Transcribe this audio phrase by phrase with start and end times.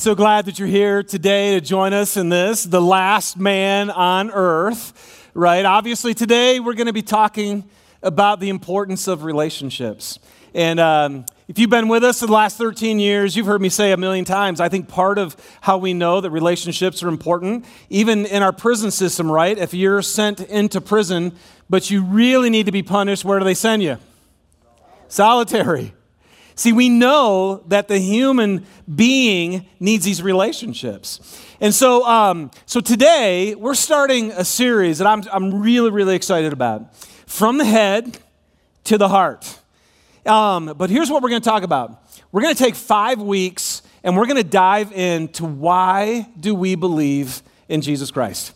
[0.00, 4.30] So glad that you're here today to join us in this, the last man on
[4.30, 5.62] earth, right?
[5.62, 7.68] Obviously, today we're going to be talking
[8.02, 10.18] about the importance of relationships.
[10.54, 13.92] And um, if you've been with us the last 13 years, you've heard me say
[13.92, 18.24] a million times, I think part of how we know that relationships are important, even
[18.24, 19.58] in our prison system, right?
[19.58, 21.36] If you're sent into prison,
[21.68, 23.98] but you really need to be punished, where do they send you?
[25.08, 25.92] Solitary.
[26.60, 31.42] See, we know that the human being needs these relationships.
[31.58, 36.52] And so, um, so today, we're starting a series that I'm, I'm really, really excited
[36.52, 36.94] about
[37.26, 38.18] From the Head
[38.84, 39.58] to the Heart.
[40.26, 41.98] Um, but here's what we're going to talk about
[42.30, 46.74] we're going to take five weeks and we're going to dive into why do we
[46.74, 48.52] believe in Jesus Christ.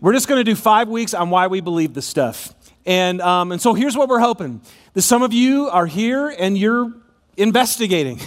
[0.00, 2.52] We're just going to do five weeks on why we believe this stuff.
[2.84, 4.62] And, um, and so here's what we're hoping
[4.94, 6.92] that some of you are here and you're
[7.40, 8.20] investigating.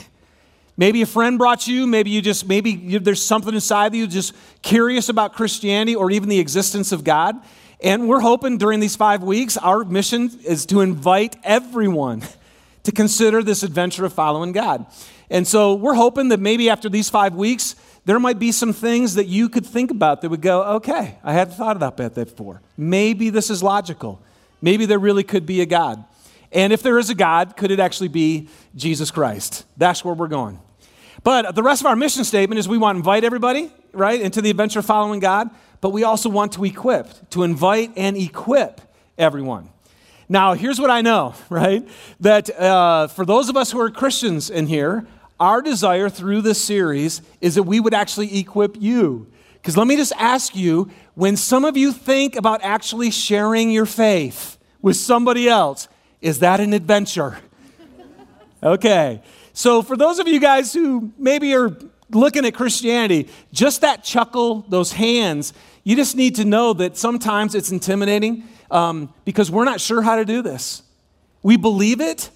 [0.76, 4.08] Maybe a friend brought you, maybe you just, maybe you, there's something inside of you
[4.08, 4.34] just
[4.64, 7.36] curious about Christianity or even the existence of God.
[7.82, 12.24] And we're hoping during these five weeks, our mission is to invite everyone
[12.84, 14.86] to consider this adventure of following God.
[15.30, 17.76] And so we're hoping that maybe after these five weeks,
[18.06, 21.34] there might be some things that you could think about that would go, okay, I
[21.34, 22.62] hadn't thought about that before.
[22.78, 24.22] Maybe this is logical.
[24.62, 26.04] Maybe there really could be a God.
[26.54, 29.66] And if there is a God, could it actually be Jesus Christ?
[29.76, 30.60] That's where we're going.
[31.24, 34.42] But the rest of our mission statement is we want to invite everybody, right, into
[34.42, 35.50] the adventure of following God,
[35.82, 38.82] but we also want to equip, to invite and equip
[39.18, 39.70] everyone.
[40.30, 41.88] Now, here's what I know, right?
[42.20, 45.08] That uh, for those of us who are Christians in here,
[45.40, 49.28] our desire through this series is that we would actually equip you.
[49.56, 53.86] Because let me just ask you when some of you think about actually sharing your
[53.86, 55.88] faith with somebody else,
[56.24, 57.38] is that an adventure?
[58.64, 59.22] Okay.
[59.52, 61.76] So, for those of you guys who maybe are
[62.10, 65.54] looking at Christianity, just that chuckle, those hands,
[65.84, 70.16] you just need to know that sometimes it's intimidating um, because we're not sure how
[70.16, 70.82] to do this.
[71.44, 72.30] We believe it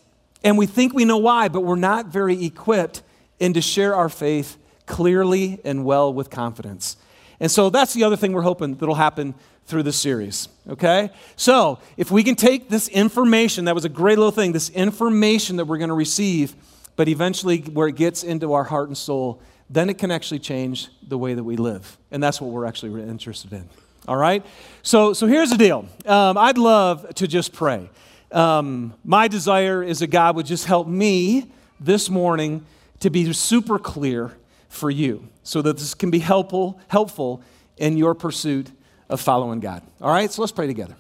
[0.43, 3.01] and we think we know why, but we're not very equipped
[3.39, 6.97] in to share our faith clearly and well with confidence.
[7.39, 9.33] And so that's the other thing we're hoping that'll happen
[9.67, 10.47] through the series.
[10.67, 11.11] Okay?
[11.35, 15.57] So, if we can take this information, that was a great little thing, this information
[15.57, 16.55] that we're going to receive,
[16.95, 20.87] but eventually where it gets into our heart and soul, then it can actually change
[21.05, 21.97] the way that we live.
[22.11, 23.69] And that's what we're actually interested in.
[24.07, 24.45] All right?
[24.83, 27.89] So, so here's the deal um, I'd love to just pray.
[28.31, 32.65] Um, my desire is that God would just help me this morning
[32.99, 34.31] to be super clear
[34.69, 37.41] for you so that this can be helpful, helpful
[37.77, 38.71] in your pursuit
[39.09, 39.83] of following God.
[40.01, 40.95] All right, so let's pray together.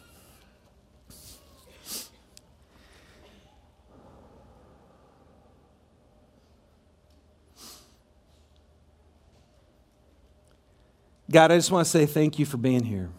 [11.29, 13.09] God, I just want to say thank you for being here.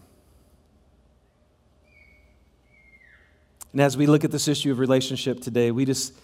[3.73, 6.15] And as we look at this issue of relationship today, we just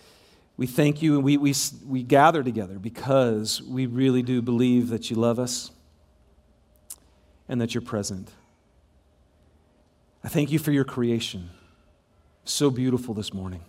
[0.56, 1.52] we thank you and we, we,
[1.86, 5.72] we gather together because we really do believe that you love us
[7.48, 8.30] and that you're present.
[10.24, 11.50] I thank you for your creation.
[12.46, 13.60] So beautiful this morning.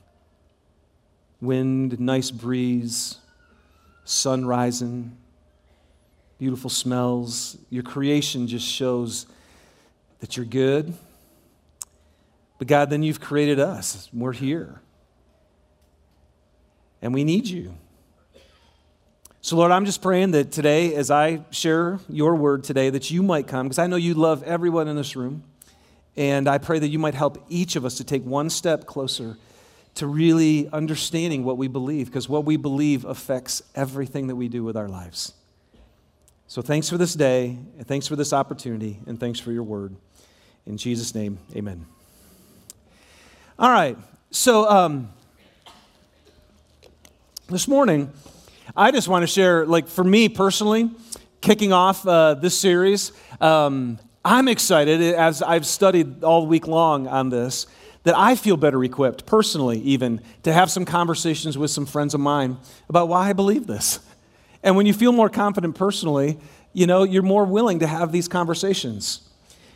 [1.41, 3.17] Wind, nice breeze,
[4.05, 5.17] sun rising,
[6.39, 7.57] beautiful smells.
[7.69, 9.25] Your creation just shows
[10.21, 10.93] that you're good.
[12.57, 14.09] But God, then you've created us.
[14.13, 14.79] We're here.
[17.01, 17.75] And we need you.
[19.41, 23.21] So, Lord, I'm just praying that today, as I share your word today, that you
[23.21, 25.43] might come, because I know you love everyone in this room.
[26.17, 29.37] And I pray that you might help each of us to take one step closer
[29.95, 34.63] to really understanding what we believe, because what we believe affects everything that we do
[34.63, 35.33] with our lives.
[36.47, 39.95] So thanks for this day, and thanks for this opportunity, and thanks for your word.
[40.65, 41.85] In Jesus' name, amen.
[43.57, 43.97] All right,
[44.31, 45.09] so um,
[47.47, 48.11] this morning,
[48.75, 50.91] I just want to share, like for me personally,
[51.39, 53.11] kicking off uh, this series.
[53.39, 57.67] Um, I'm excited as I've studied all week long on this
[58.05, 62.19] that I feel better equipped, personally, even, to have some conversations with some friends of
[62.19, 62.57] mine
[62.89, 63.99] about why I believe this.
[64.63, 66.39] And when you feel more confident personally,
[66.73, 69.29] you know, you're more willing to have these conversations.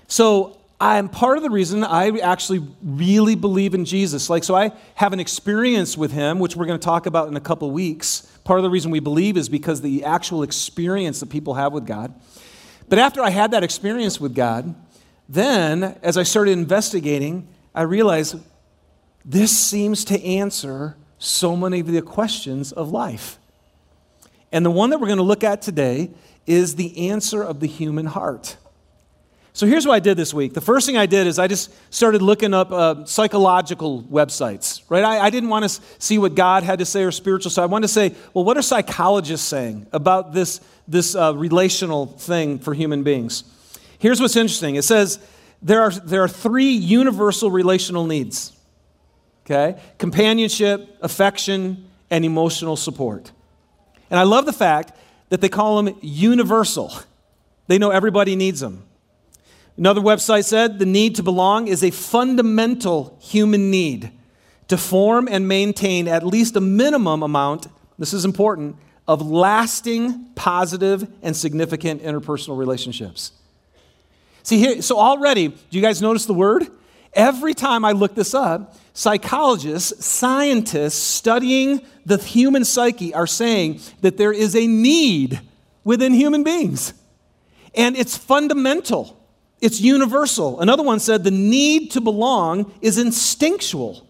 [0.08, 4.32] So I'm part of the reason I actually really believe in Jesus.
[4.32, 7.38] Like, so I have an experience with him, which we're going to talk about in
[7.38, 8.22] a couple weeks.
[8.46, 11.86] Part of the reason we believe is because the actual experience that people have with
[11.86, 12.16] God.
[12.90, 14.76] But after I had that experience with God,
[15.28, 18.36] then as I started investigating, I realized
[19.24, 23.38] this seems to answer so many of the questions of life.
[24.52, 26.10] And the one that we're going to look at today
[26.48, 28.58] is the answer of the human heart.
[29.54, 30.54] So here's what I did this week.
[30.54, 35.04] The first thing I did is I just started looking up uh, psychological websites, right?
[35.04, 37.66] I, I didn't want to see what God had to say or spiritual, so I
[37.66, 42.74] wanted to say, well, what are psychologists saying about this, this uh, relational thing for
[42.74, 43.44] human beings?
[43.98, 45.20] Here's what's interesting it says
[45.62, 48.54] there are, there are three universal relational needs
[49.50, 49.80] okay?
[49.98, 53.32] Companionship, affection, and emotional support.
[54.10, 54.98] And I love the fact
[55.30, 56.94] that they call them universal.
[57.68, 58.84] They know everybody needs them.
[59.80, 64.12] Another website said the need to belong is a fundamental human need
[64.68, 67.68] to form and maintain at least a minimum amount,
[67.98, 68.76] this is important,
[69.08, 73.32] of lasting, positive, and significant interpersonal relationships.
[74.44, 76.68] See here, so already, do you guys notice the word?
[77.14, 84.18] Every time I look this up, psychologists, scientists studying the human psyche are saying that
[84.18, 85.40] there is a need
[85.86, 86.94] within human beings.
[87.74, 89.19] And it's fundamental,
[89.62, 90.60] it's universal.
[90.62, 94.08] Another one said the need to belong is instinctual,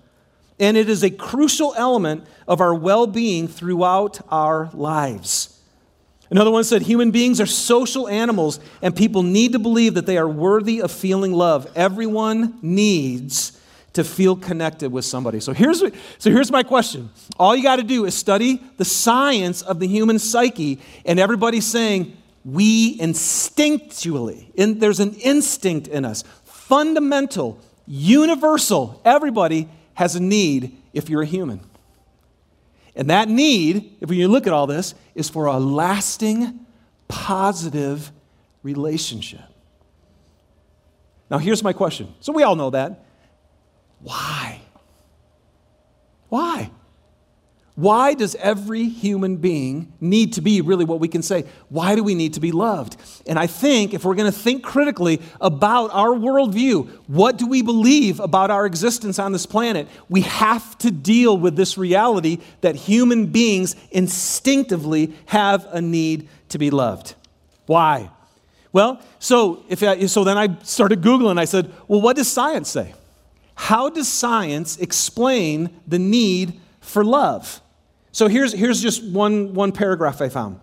[0.60, 5.60] and it is a crucial element of our well being throughout our lives.
[6.32, 10.18] Another one said human beings are social animals, and people need to believe that they
[10.18, 11.68] are worthy of feeling love.
[11.76, 13.60] Everyone needs
[13.94, 15.40] to feel connected with somebody.
[15.40, 17.10] So here's, so here's my question.
[17.40, 21.66] All you got to do is study the science of the human psyche, and everybody's
[21.66, 22.16] saying,
[22.54, 29.02] we instinctually, in, there's an instinct in us, fundamental, universal.
[29.04, 31.62] Everybody has a need if you're a human.
[32.96, 36.66] And that need, if you look at all this, is for a lasting,
[37.08, 38.12] positive
[38.64, 39.42] relationship.
[41.30, 42.14] Now, here's my question.
[42.20, 43.06] So, we all know that.
[44.00, 44.62] Why?
[46.30, 46.72] Why?
[47.80, 51.46] Why does every human being need to be really what we can say?
[51.70, 52.98] Why do we need to be loved?
[53.26, 57.62] And I think if we're going to think critically about our worldview, what do we
[57.62, 59.88] believe about our existence on this planet?
[60.10, 66.58] We have to deal with this reality that human beings instinctively have a need to
[66.58, 67.16] be loved.
[67.66, 68.10] Why?
[68.74, 71.40] Well, so, if I, so then I started Googling.
[71.40, 72.94] I said, well, what does science say?
[73.56, 77.62] How does science explain the need for love?
[78.12, 80.60] So here's, here's just one, one paragraph I found.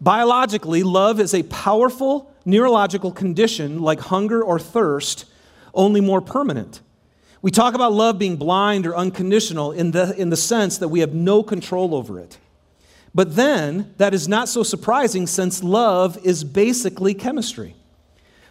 [0.00, 5.24] Biologically, love is a powerful neurological condition like hunger or thirst,
[5.74, 6.80] only more permanent.
[7.42, 11.00] We talk about love being blind or unconditional in the, in the sense that we
[11.00, 12.38] have no control over it.
[13.14, 17.74] But then, that is not so surprising since love is basically chemistry.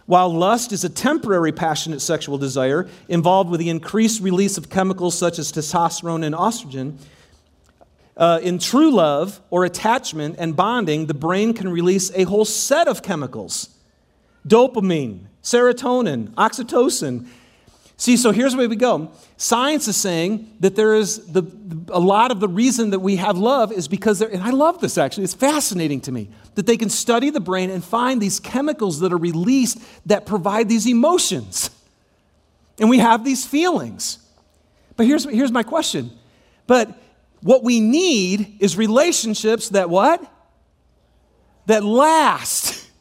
[0.07, 5.17] While lust is a temporary passionate sexual desire involved with the increased release of chemicals
[5.17, 6.97] such as testosterone and estrogen,
[8.17, 12.87] uh, in true love or attachment and bonding, the brain can release a whole set
[12.87, 13.69] of chemicals
[14.47, 17.25] dopamine, serotonin, oxytocin.
[17.97, 19.11] See, so here's where we go.
[19.37, 21.43] Science is saying that there is the,
[21.89, 24.81] a lot of the reason that we have love is because, there, and I love
[24.81, 28.39] this actually, it's fascinating to me, that they can study the brain and find these
[28.39, 31.69] chemicals that are released that provide these emotions.
[32.79, 34.19] And we have these feelings.
[34.97, 36.11] But here's, here's my question.
[36.67, 36.97] But
[37.45, 40.19] what we need is relationships that what?
[41.67, 42.81] That last.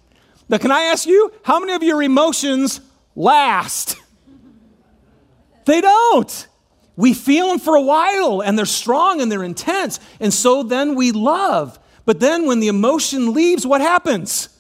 [0.46, 2.82] Now, can I ask you, how many of your emotions
[3.16, 3.96] last?
[5.64, 6.48] They don't.
[6.94, 9.98] We feel them for a while and they're strong and they're intense.
[10.20, 11.78] And so then we love.
[12.04, 14.50] But then when the emotion leaves, what happens?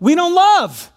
[0.00, 0.90] We don't love.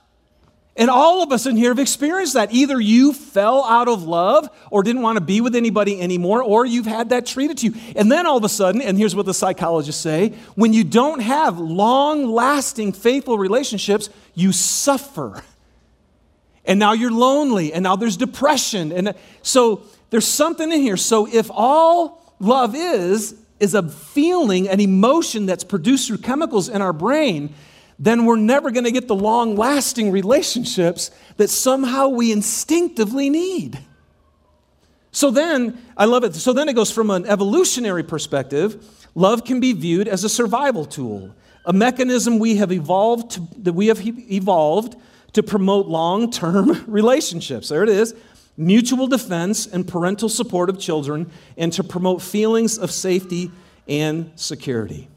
[0.82, 2.52] And all of us in here have experienced that.
[2.52, 6.66] Either you fell out of love or didn't want to be with anybody anymore, or
[6.66, 7.76] you've had that treated to you.
[7.96, 11.20] And then all of a sudden, and here's what the psychologists say when you don't
[11.20, 15.44] have long lasting, faithful relationships, you suffer.
[16.66, 18.92] And now you're lonely, and now there's depression.
[18.92, 20.98] And so there's something in here.
[20.98, 26.82] So if all love is, is a feeling, an emotion that's produced through chemicals in
[26.82, 27.54] our brain,
[28.02, 33.78] then we're never going to get the long lasting relationships that somehow we instinctively need.
[35.12, 36.34] So then, I love it.
[36.34, 40.84] So then it goes from an evolutionary perspective, love can be viewed as a survival
[40.84, 44.96] tool, a mechanism we have evolved to, that we have evolved
[45.34, 47.70] to promote long-term relationships.
[47.70, 48.16] There it is.
[48.58, 53.52] Mutual defense and parental support of children and to promote feelings of safety
[53.88, 55.08] and security.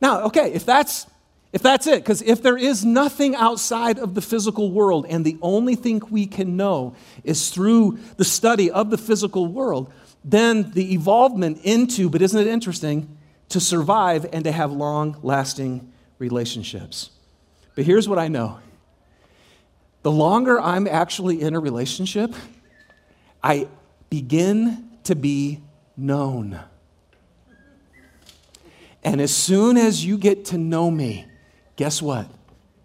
[0.00, 1.06] Now, okay, if that's
[1.52, 5.36] if that's it, because if there is nothing outside of the physical world and the
[5.42, 9.92] only thing we can know is through the study of the physical world,
[10.24, 13.18] then the evolvement into, but isn't it interesting,
[13.50, 17.10] to survive and to have long lasting relationships.
[17.74, 18.58] But here's what I know
[20.02, 22.34] the longer I'm actually in a relationship,
[23.42, 23.68] I
[24.08, 25.60] begin to be
[25.96, 26.58] known.
[29.04, 31.26] And as soon as you get to know me,
[31.76, 32.28] guess what?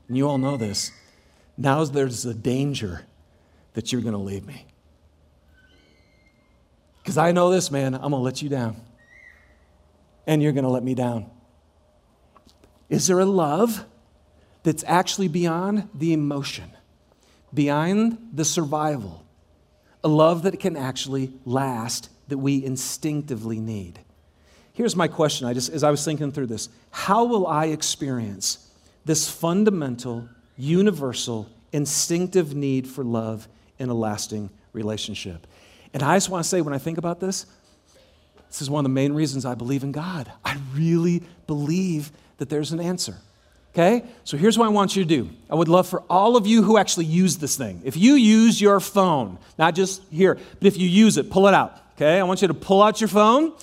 [0.08, 0.92] And you all know this.
[1.58, 3.02] Now there's a danger
[3.74, 4.66] that you're going to leave me.
[7.02, 8.76] Because I know this, man, I'm going to let you down.
[10.26, 11.30] And you're going to let me down.
[12.90, 13.86] Is there a love
[14.64, 16.70] that's actually beyond the emotion,
[17.54, 19.26] beyond the survival?
[20.04, 24.00] A love that can actually last that we instinctively need.
[24.74, 26.70] Here's my question I just as I was thinking through this.
[26.92, 28.67] How will I experience
[29.08, 33.48] this fundamental, universal, instinctive need for love
[33.80, 35.48] in a lasting relationship?
[35.94, 37.48] And I just want to say when I think about this,
[38.50, 40.32] this is one of the main reasons I believe in God.
[40.46, 43.16] I really believe that there's an answer.
[43.74, 44.04] Okay?
[44.24, 45.30] So here's what I want you to do.
[45.50, 47.82] I would love for all of you who actually use this thing.
[47.84, 51.54] If you use your phone, not just here, but if you use it, pull it
[51.54, 51.80] out.
[51.96, 52.20] Okay?
[52.20, 53.54] I want you to pull out your phone.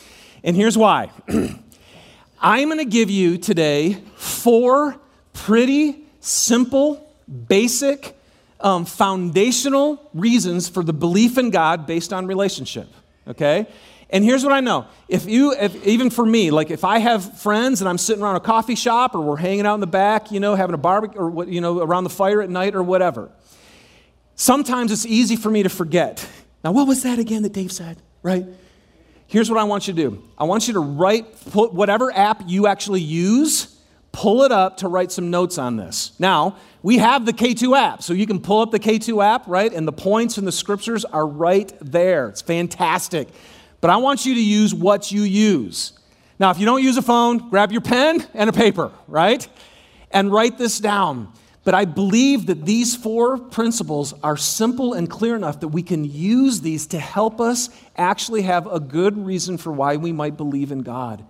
[0.42, 1.10] And here's why.
[2.40, 5.00] I'm going to give you today four
[5.34, 7.06] pretty simple,
[7.48, 8.16] basic,
[8.60, 12.88] um, foundational reasons for the belief in God based on relationship.
[13.28, 13.66] Okay?
[14.08, 14.86] And here's what I know.
[15.08, 18.36] If you, if, even for me, like if I have friends and I'm sitting around
[18.36, 21.20] a coffee shop or we're hanging out in the back, you know, having a barbecue
[21.20, 23.30] or you know, around the fire at night or whatever,
[24.34, 26.26] sometimes it's easy for me to forget.
[26.62, 28.46] Now, what was that again that Dave said, right?
[29.26, 32.44] Here's what I want you to do I want you to write, put whatever app
[32.46, 33.73] you actually use,
[34.14, 36.12] pull it up to write some notes on this.
[36.20, 39.72] Now, we have the K2 app, so you can pull up the K2 app, right?
[39.72, 42.28] And the points and the scriptures are right there.
[42.28, 43.28] It's fantastic.
[43.80, 45.98] But I want you to use what you use.
[46.38, 49.46] Now, if you don't use a phone, grab your pen and a paper, right?
[50.12, 51.32] And write this down.
[51.64, 56.04] But I believe that these four principles are simple and clear enough that we can
[56.04, 60.70] use these to help us actually have a good reason for why we might believe
[60.70, 61.24] in God.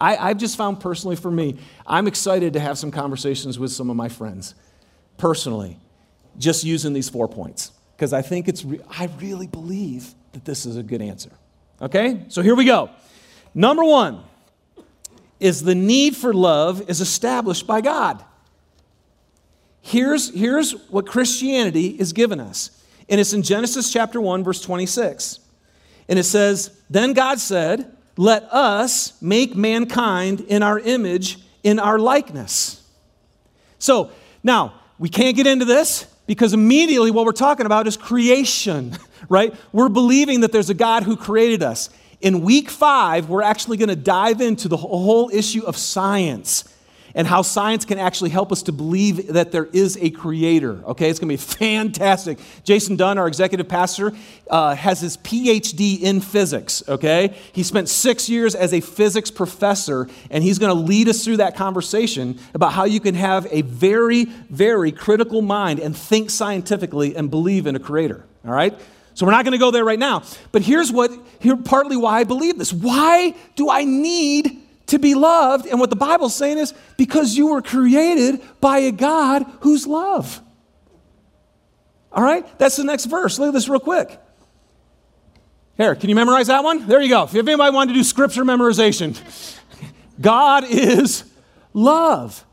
[0.00, 3.90] I, have just found personally for me, I'm excited to have some conversations with some
[3.90, 4.54] of my friends,
[5.16, 5.78] personally,
[6.38, 7.72] just using these four points.
[7.96, 11.30] Because I think it's, re- I really believe that this is a good answer.
[11.82, 12.24] Okay?
[12.28, 12.90] So here we go.
[13.54, 14.22] Number one
[15.40, 18.24] is the need for love is established by God.
[19.80, 22.70] Here's, here's what Christianity is given us.
[23.08, 25.40] And it's in Genesis chapter 1, verse 26.
[26.08, 32.00] And it says, Then God said, Let us make mankind in our image, in our
[32.00, 32.82] likeness.
[33.78, 34.10] So
[34.42, 38.98] now, we can't get into this because immediately what we're talking about is creation,
[39.28, 39.54] right?
[39.72, 41.90] We're believing that there's a God who created us.
[42.20, 46.64] In week five, we're actually going to dive into the whole issue of science
[47.18, 50.80] and how science can actually help us to believe that there is a creator.
[50.84, 52.38] Okay, it's going to be fantastic.
[52.62, 54.12] Jason Dunn, our executive pastor,
[54.48, 56.84] uh, has his PhD in physics.
[56.88, 61.24] Okay, he spent six years as a physics professor, and he's going to lead us
[61.24, 66.30] through that conversation about how you can have a very, very critical mind and think
[66.30, 68.24] scientifically and believe in a creator.
[68.46, 68.78] All right.
[69.14, 70.22] So we're not going to go there right now.
[70.52, 71.10] But here's what
[71.40, 72.72] here partly why I believe this.
[72.72, 75.66] Why do I need to be loved.
[75.66, 80.40] And what the Bible's saying is because you were created by a God who's love.
[82.12, 82.46] All right?
[82.58, 83.38] That's the next verse.
[83.38, 84.18] Look at this real quick.
[85.76, 86.88] Here, can you memorize that one?
[86.88, 87.24] There you go.
[87.24, 89.16] If anybody wanted to do scripture memorization,
[90.20, 91.24] God is
[91.72, 92.44] love.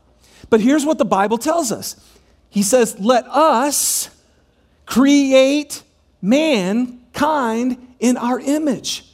[0.48, 1.96] But here's what the Bible tells us
[2.50, 4.10] He says, Let us
[4.84, 5.82] create
[6.22, 9.04] mankind in our image.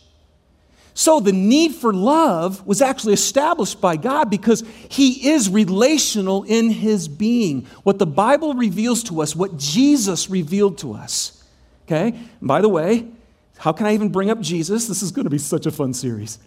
[0.95, 6.71] So the need for love was actually established by God because He is relational in
[6.71, 7.67] His being.
[7.83, 11.45] What the Bible reveals to us, what Jesus revealed to us.
[11.87, 12.09] Okay?
[12.09, 13.09] And by the way,
[13.57, 14.87] how can I even bring up Jesus?
[14.87, 16.39] This is going to be such a fun series.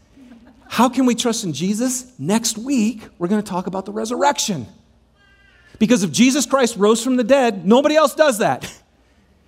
[0.67, 2.11] How can we trust in Jesus?
[2.19, 4.67] Next week, we're going to talk about the resurrection.
[5.79, 8.71] Because if Jesus Christ rose from the dead, nobody else does that.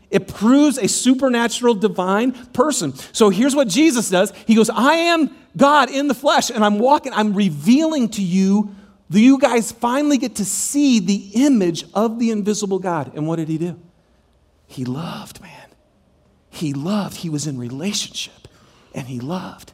[0.09, 2.93] It proves a supernatural divine person.
[3.11, 6.79] So here's what Jesus does He goes, I am God in the flesh, and I'm
[6.79, 8.75] walking, I'm revealing to you
[9.09, 13.11] you guys finally get to see the image of the invisible God.
[13.15, 13.79] And what did He do?
[14.65, 15.51] He loved, man.
[16.49, 17.17] He loved.
[17.17, 18.47] He was in relationship,
[18.93, 19.71] and He loved.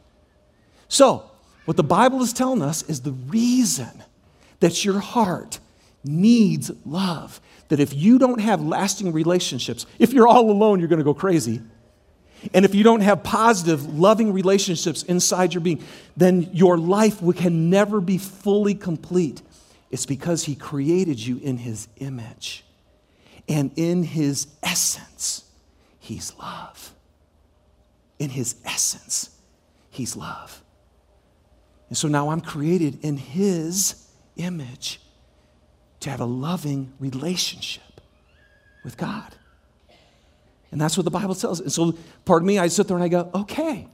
[0.88, 1.32] So,
[1.66, 4.04] what the Bible is telling us is the reason
[4.60, 5.60] that your heart
[6.04, 11.00] needs love that if you don't have lasting relationships, if you're all alone, you're going
[11.00, 11.62] to go crazy.
[12.54, 15.84] And if you don't have positive, loving relationships inside your being,
[16.18, 19.42] then your life can never be fully complete.
[19.92, 22.66] It's because He created you in His image.
[23.48, 25.46] And in His essence,
[26.00, 26.94] He's love.
[28.20, 29.30] In His essence,
[29.90, 30.62] He's love.
[31.88, 35.00] And so now I'm created in His image
[36.04, 38.02] to have a loving relationship
[38.84, 39.36] with God.
[40.72, 41.60] And that's what the Bible tells.
[41.60, 43.88] And so, pardon me, I sit there and I go, okay,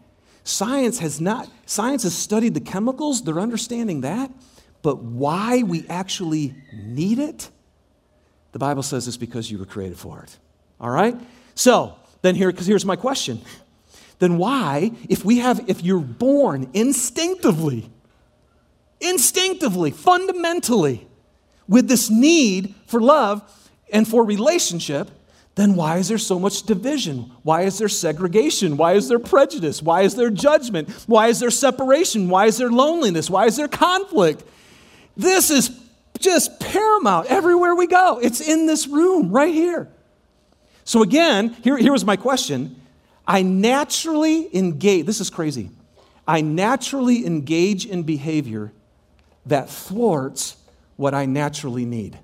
[0.44, 4.32] science has not, science has studied the chemicals, they're understanding that,
[4.82, 7.50] but why we actually need it,
[8.54, 10.38] the Bible says it's because you were created for it.
[10.80, 11.16] All right?
[11.54, 13.42] So, then here, because here's my question.
[14.18, 17.90] Then why, if we have, if you're born instinctively,
[19.00, 21.09] instinctively, fundamentally,
[21.70, 23.42] with this need for love
[23.94, 25.10] and for relationship,
[25.56, 27.32] then why is there so much division?
[27.44, 28.76] Why is there segregation?
[28.76, 29.82] Why is there prejudice?
[29.82, 30.90] Why is there judgment?
[31.06, 32.30] Why is there separation?
[32.30, 33.30] Why is there loneliness?
[33.30, 34.44] Why is there conflict?
[35.16, 35.70] This is
[36.18, 38.20] just paramount everywhere we go.
[38.22, 39.90] It's in this room right here.
[40.86, 42.76] So, again, here, here was my question.
[43.28, 45.70] I naturally engage, this is crazy.
[46.28, 48.72] I naturally engage in behavior
[49.46, 50.56] that thwarts
[51.00, 52.20] what I naturally need.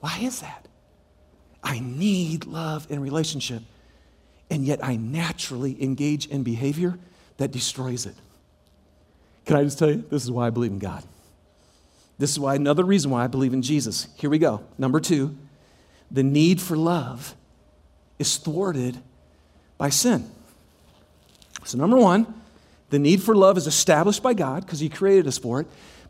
[0.00, 0.68] Why is that?
[1.62, 3.62] I need love and relationship,
[4.50, 6.98] and yet I naturally engage in behavior
[7.38, 8.14] that destroys it.
[9.46, 10.04] Can I just tell you?
[10.10, 11.02] This is why I believe in God.
[12.18, 14.08] This is why another reason why I believe in Jesus.
[14.18, 14.64] Here we go.
[14.76, 15.34] Number two,
[16.10, 17.34] the need for love
[18.18, 18.98] is thwarted
[19.78, 20.30] by sin.
[21.64, 22.34] So, number one,
[22.90, 25.66] the need for love is established by God because He created us for it.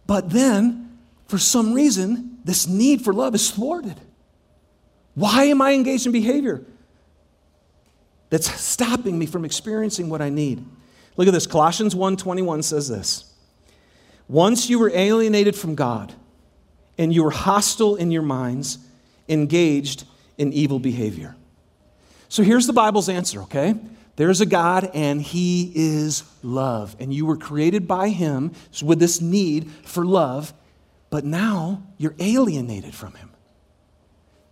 [0.06, 4.00] But then, for some reason, this need for love is thwarted.
[5.14, 6.62] Why am I engaged in behavior
[8.28, 10.64] that's stopping me from experiencing what I need?
[11.16, 11.46] Look at this.
[11.46, 13.24] Colossians 1:21 says this.
[14.28, 16.12] Once you were alienated from God
[16.98, 18.78] and you were hostile in your minds,
[19.28, 20.04] engaged
[20.36, 21.36] in evil behavior.
[22.28, 23.76] So here's the Bible's answer, okay?
[24.16, 26.96] There's a God and He is love.
[26.98, 28.52] And you were created by Him
[28.82, 30.52] with this need for love
[31.10, 33.30] but now you're alienated from him.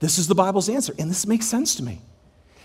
[0.00, 2.00] This is the Bible's answer, and this makes sense to me.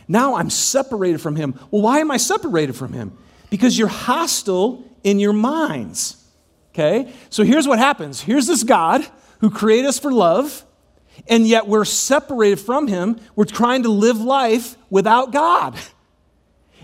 [0.07, 1.59] Now I'm separated from him.
[1.71, 3.17] Well, why am I separated from him?
[3.49, 6.23] Because you're hostile in your minds.
[6.73, 7.11] Okay?
[7.29, 9.05] So here's what happens here's this God
[9.39, 10.63] who created us for love,
[11.27, 13.19] and yet we're separated from him.
[13.35, 15.75] We're trying to live life without God.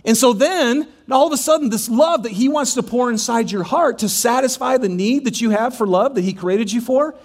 [0.05, 3.51] And so then, all of a sudden, this love that He wants to pour inside
[3.51, 6.79] your heart to satisfy the need that you have for love that He created you
[6.79, 7.15] for,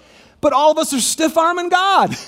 [0.41, 2.15] but all of us are stiff arming God.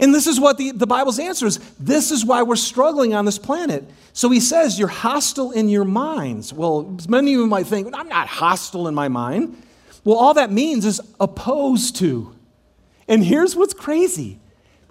[0.00, 1.58] And this is what the, the Bible's answer is.
[1.78, 3.84] This is why we're struggling on this planet.
[4.12, 6.52] So he says, You're hostile in your minds.
[6.52, 9.62] Well, many of you might think, I'm not hostile in my mind.
[10.02, 12.34] Well, all that means is opposed to.
[13.06, 14.40] And here's what's crazy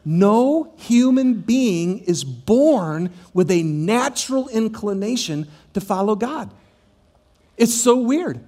[0.03, 6.51] no human being is born with a natural inclination to follow God.
[7.57, 8.43] It's so weird.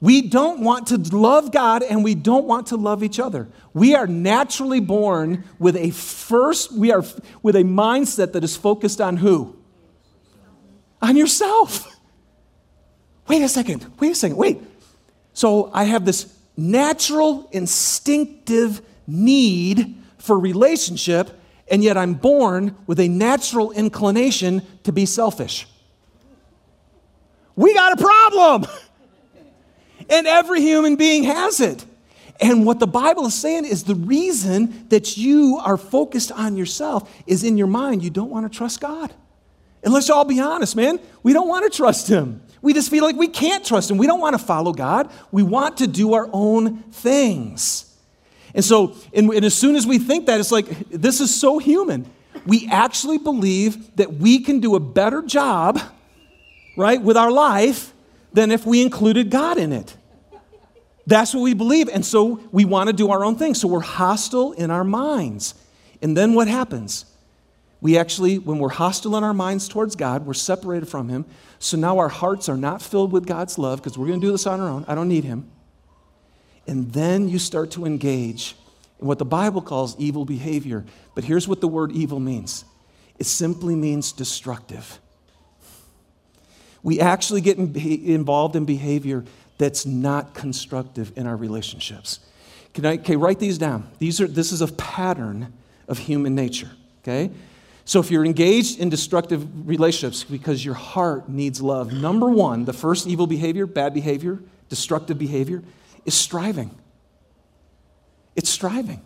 [0.00, 3.48] We don't want to love God and we don't want to love each other.
[3.72, 7.02] We are naturally born with a first, we are
[7.42, 9.56] with a mindset that is focused on who?
[11.00, 11.92] On yourself.
[13.28, 14.60] Wait a second, wait a second, wait.
[15.32, 21.30] So I have this natural, instinctive need for relationship,
[21.68, 25.66] and yet I'm born with a natural inclination to be selfish.
[27.54, 28.66] We got a problem.
[30.08, 31.84] And every human being has it.
[32.40, 37.12] And what the Bible is saying is the reason that you are focused on yourself
[37.26, 39.12] is in your mind, you don't want to trust God.
[39.82, 41.00] And let's all be honest, man.
[41.22, 42.42] We don't want to trust Him.
[42.60, 43.98] We just feel like we can't trust Him.
[43.98, 45.10] We don't want to follow God.
[45.30, 47.85] We want to do our own things.
[48.56, 51.58] And so, and, and as soon as we think that, it's like, this is so
[51.58, 52.10] human.
[52.46, 55.78] We actually believe that we can do a better job,
[56.74, 57.92] right, with our life
[58.32, 59.94] than if we included God in it.
[61.06, 61.88] That's what we believe.
[61.90, 63.54] And so we want to do our own thing.
[63.54, 65.54] So we're hostile in our minds.
[66.00, 67.04] And then what happens?
[67.82, 71.26] We actually, when we're hostile in our minds towards God, we're separated from Him.
[71.58, 74.32] So now our hearts are not filled with God's love because we're going to do
[74.32, 74.86] this on our own.
[74.88, 75.50] I don't need Him.
[76.66, 78.56] And then you start to engage
[79.00, 80.84] in what the Bible calls evil behavior.
[81.14, 82.64] But here's what the word evil means
[83.18, 84.98] it simply means destructive.
[86.82, 89.24] We actually get involved in behavior
[89.58, 92.20] that's not constructive in our relationships.
[92.74, 93.88] Can I okay, write these down?
[93.98, 95.52] These are, this is a pattern
[95.88, 96.70] of human nature,
[97.02, 97.30] okay?
[97.86, 102.72] So if you're engaged in destructive relationships because your heart needs love, number one, the
[102.72, 105.62] first evil behavior, bad behavior, destructive behavior,
[106.06, 106.70] is striving.
[108.34, 109.02] It's striving.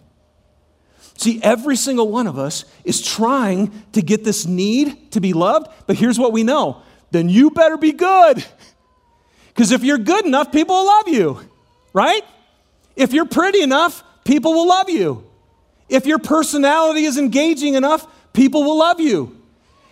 [1.17, 5.69] See, every single one of us is trying to get this need to be loved,
[5.87, 8.45] but here's what we know then you better be good.
[9.49, 11.41] Because if you're good enough, people will love you,
[11.93, 12.23] right?
[12.97, 15.25] If you're pretty enough, people will love you.
[15.89, 19.37] If your personality is engaging enough, people will love you.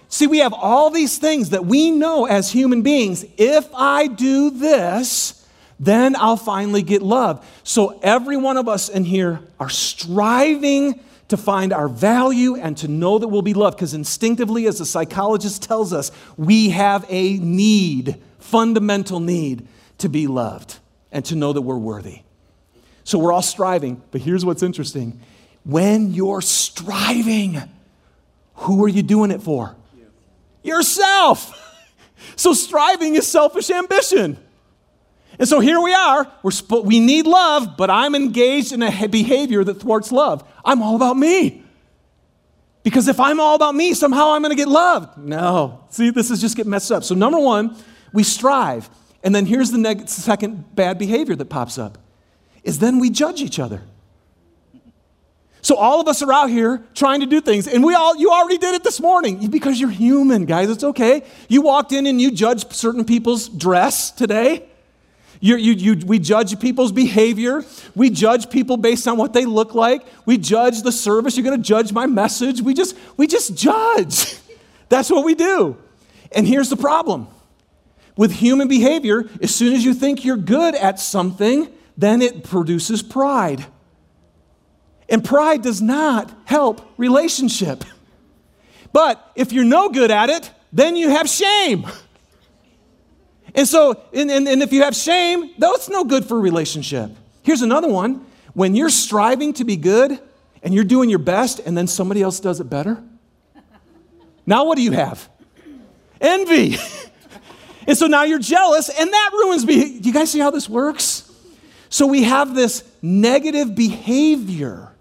[0.08, 3.24] See, we have all these things that we know as human beings.
[3.36, 5.37] If I do this,
[5.80, 7.46] then I'll finally get love.
[7.62, 12.88] So, every one of us in here are striving to find our value and to
[12.88, 17.38] know that we'll be loved because instinctively, as the psychologist tells us, we have a
[17.38, 19.66] need, fundamental need,
[19.98, 20.78] to be loved
[21.12, 22.22] and to know that we're worthy.
[23.04, 25.20] So, we're all striving, but here's what's interesting
[25.64, 27.60] when you're striving,
[28.54, 29.76] who are you doing it for?
[30.62, 31.64] Yourself.
[32.36, 34.38] So striving is selfish ambition.
[35.38, 36.30] And so here we are.
[36.42, 40.42] We're sp- we need love, but I'm engaged in a behavior that thwarts love.
[40.64, 41.62] I'm all about me.
[42.82, 45.18] Because if I'm all about me, somehow I'm going to get loved.
[45.18, 45.84] No.
[45.90, 47.04] See, this is just getting messed up.
[47.04, 47.76] So, number one,
[48.12, 48.88] we strive.
[49.22, 51.98] And then here's the neg- second bad behavior that pops up
[52.64, 53.82] is then we judge each other.
[55.60, 58.30] So all of us are out here trying to do things, and we all you
[58.30, 60.70] already did it this morning because you're human, guys.
[60.70, 61.24] It's okay.
[61.48, 64.64] You walked in and you judged certain people's dress today.
[65.40, 67.64] You, you, you, we judge people's behavior.
[67.94, 70.04] We judge people based on what they look like.
[70.26, 71.36] We judge the service.
[71.36, 72.60] You're going to judge my message.
[72.60, 74.36] We just we just judge.
[74.88, 75.76] That's what we do.
[76.32, 77.28] And here's the problem
[78.16, 83.02] with human behavior: as soon as you think you're good at something, then it produces
[83.02, 83.64] pride.
[85.08, 87.84] And pride does not help relationship.
[88.92, 91.86] But if you're no good at it, then you have shame.
[93.58, 97.10] And so, and, and, and if you have shame, that's no good for a relationship.
[97.42, 100.16] Here's another one when you're striving to be good
[100.62, 103.02] and you're doing your best and then somebody else does it better,
[104.46, 105.28] now what do you have?
[106.20, 106.76] Envy.
[107.88, 109.98] and so now you're jealous and that ruins me.
[109.98, 111.28] Do you guys see how this works?
[111.88, 114.92] So we have this negative behavior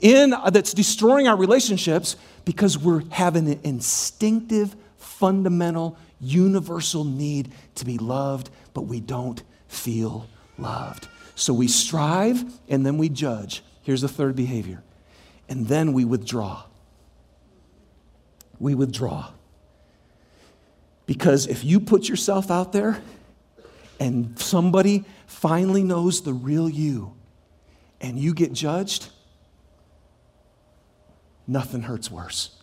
[0.00, 7.84] in, uh, that's destroying our relationships because we're having an instinctive, fundamental, universal need to
[7.84, 11.08] be loved, but we don't feel loved.
[11.34, 13.62] So we strive and then we judge.
[13.82, 14.82] Here's the third behavior.
[15.48, 16.64] And then we withdraw.
[18.58, 19.30] We withdraw.
[21.06, 23.02] Because if you put yourself out there
[23.98, 27.14] and somebody finally knows the real you
[28.00, 29.08] and you get judged,
[31.46, 32.56] nothing hurts worse.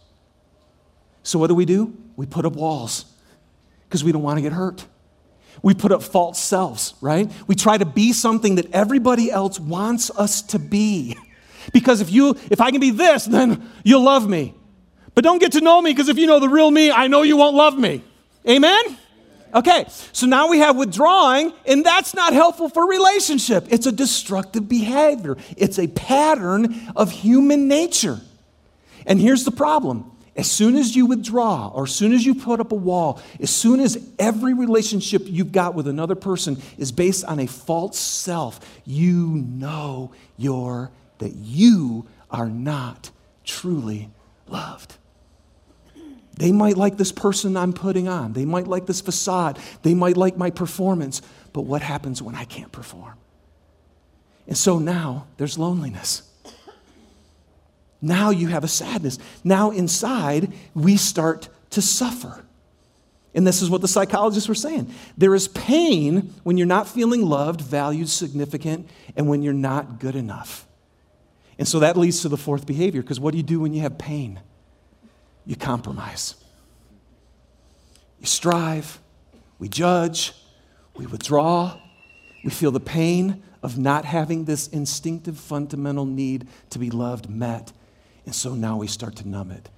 [1.24, 1.96] So, what do we do?
[2.16, 3.06] We put up walls
[3.90, 4.86] because we don't want to get hurt.
[5.64, 7.30] We put up false selves, right?
[7.48, 11.18] We try to be something that everybody else wants us to be.
[11.74, 14.54] Because if you if I can be this, then you'll love me.
[15.16, 17.24] But don't get to know me because if you know the real me, I know
[17.24, 18.04] you won't love me.
[18.48, 18.98] Amen?
[19.54, 23.66] Okay, so now we have withdrawing, and that's not helpful for relationship.
[23.72, 28.22] It's a destructive behavior, it's a pattern of human nature.
[29.08, 32.62] And here's the problem as soon as you withdraw, or as soon as you put
[32.62, 37.26] up a wall, as soon as every relationship you've got with another person is based
[37.26, 43.12] on a false self, you know you're, that you are not
[43.44, 44.10] truly
[44.48, 44.96] loved.
[46.38, 48.32] They might like this person I'm putting on.
[48.32, 49.60] They might like this facade.
[49.82, 51.22] They might like my performance.
[51.52, 53.16] But what happens when I can't perform?
[54.48, 56.29] And so now there's loneliness.
[58.02, 59.20] Now you have a sadness.
[59.44, 62.46] Now inside, we start to suffer.
[63.34, 64.92] And this is what the psychologists were saying.
[65.18, 70.16] There is pain when you're not feeling loved, valued, significant, and when you're not good
[70.16, 70.66] enough.
[71.60, 73.82] And so that leads to the fourth behavior, because what do you do when you
[73.82, 74.40] have pain?
[75.46, 76.36] You compromise.
[78.20, 79.00] You strive,
[79.60, 80.34] we judge,
[80.96, 81.80] we withdraw,
[82.44, 87.74] we feel the pain of not having this instinctive fundamental need to be loved met
[88.30, 89.70] and so now we start to numb it.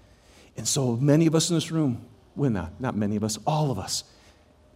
[0.58, 3.72] And so many of us in this room, well, not, not many of us, all
[3.72, 4.04] of us,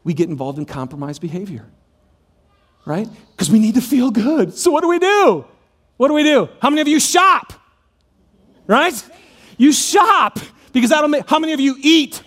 [0.06, 1.66] we get involved in compromised behavior,
[2.86, 3.06] right?
[3.32, 4.54] Because we need to feel good.
[4.54, 5.44] So what do we do?
[5.98, 6.48] What do we do?
[6.62, 7.52] How many of you shop?
[8.66, 8.94] Right?
[9.58, 10.40] You shop
[10.72, 12.24] because that'll make, how many of you eat?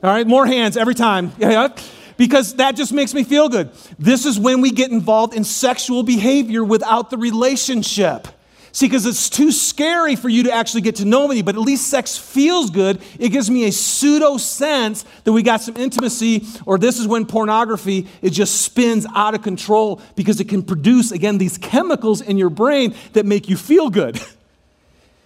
[0.00, 1.32] All right, more hands every time.
[1.38, 1.74] Yeah,
[2.16, 3.72] because that just makes me feel good.
[3.98, 8.28] This is when we get involved in sexual behavior without the relationship.
[8.74, 11.60] See, because it's too scary for you to actually get to know me, but at
[11.60, 13.02] least sex feels good.
[13.18, 17.26] It gives me a pseudo sense that we got some intimacy, or this is when
[17.26, 22.38] pornography, it just spins out of control because it can produce, again, these chemicals in
[22.38, 24.20] your brain that make you feel good.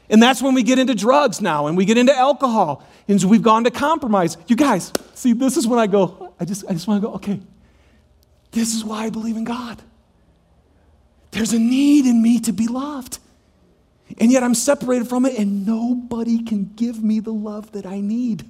[0.08, 2.84] And that's when we get into drugs now and we get into alcohol.
[3.08, 4.36] And we've gone to compromise.
[4.46, 7.14] You guys, see, this is when I go, I just, I just want to go,
[7.14, 7.40] okay,
[8.52, 9.82] this is why I believe in God.
[11.32, 13.18] There's a need in me to be loved.
[14.18, 18.00] And yet I'm separated from it, and nobody can give me the love that I
[18.00, 18.44] need.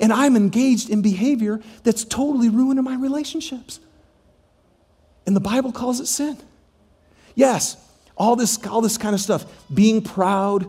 [0.00, 3.80] And I'm engaged in behavior that's totally ruining my relationships.
[5.26, 6.38] And the Bible calls it sin.
[7.34, 7.76] Yes,
[8.16, 9.46] all this, all this kind of stuff.
[9.72, 10.66] Being proud,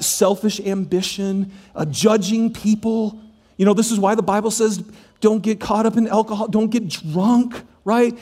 [0.00, 3.18] selfish ambition, uh, judging people.
[3.56, 4.84] You know, this is why the Bible says
[5.20, 8.16] don't get caught up in alcohol, don't get drunk, right?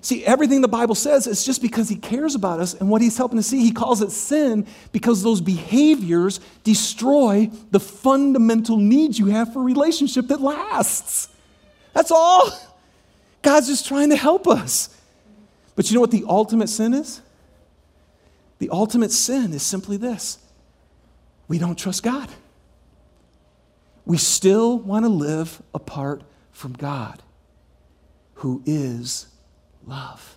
[0.00, 3.16] See, everything the Bible says is just because He cares about us and what He's
[3.16, 3.62] helping us see.
[3.62, 9.64] He calls it sin because those behaviors destroy the fundamental needs you have for a
[9.64, 11.28] relationship that lasts.
[11.92, 12.50] That's all.
[13.42, 14.96] God's just trying to help us.
[15.74, 17.20] But you know what the ultimate sin is?
[18.58, 20.38] The ultimate sin is simply this
[21.48, 22.28] we don't trust God.
[24.04, 27.22] We still want to live apart from God,
[28.42, 29.28] who is
[29.86, 30.36] love.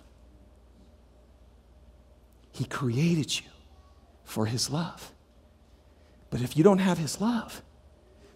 [2.52, 3.46] He created you
[4.22, 5.10] for His love.
[6.30, 7.62] But if you don't have His love,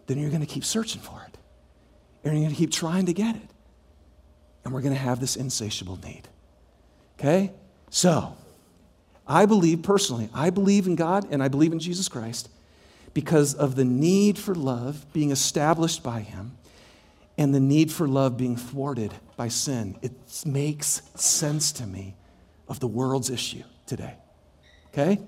[0.08, 1.38] then you're going to keep searching for it.
[2.24, 3.48] And you're going to keep trying to get it.
[4.64, 6.22] And we're going to have this insatiable need.
[7.20, 7.52] Okay?
[7.90, 8.36] So,
[9.24, 12.48] I believe personally, I believe in God and I believe in Jesus Christ
[13.14, 16.58] because of the need for love being established by Him
[17.40, 19.96] and the need for love being thwarted by sin.
[20.02, 20.12] It
[20.44, 22.14] makes sense to me
[22.68, 24.14] of the world's issue today.
[24.88, 25.18] Okay?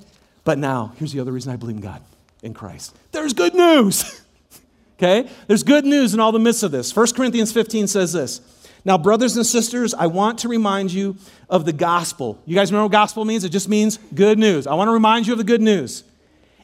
[0.45, 2.03] But now, here's the other reason I believe in God,
[2.43, 2.95] in Christ.
[3.13, 4.21] There's good news.
[4.99, 5.27] okay?
[5.47, 6.95] There's good news in all the midst of this.
[6.95, 8.43] 1 Corinthians 15 says this
[8.85, 11.17] now, brothers and sisters, I want to remind you
[11.49, 12.43] of the gospel.
[12.45, 13.43] You guys remember what gospel means?
[13.43, 14.67] It just means good news.
[14.67, 16.05] I want to remind you of the good news.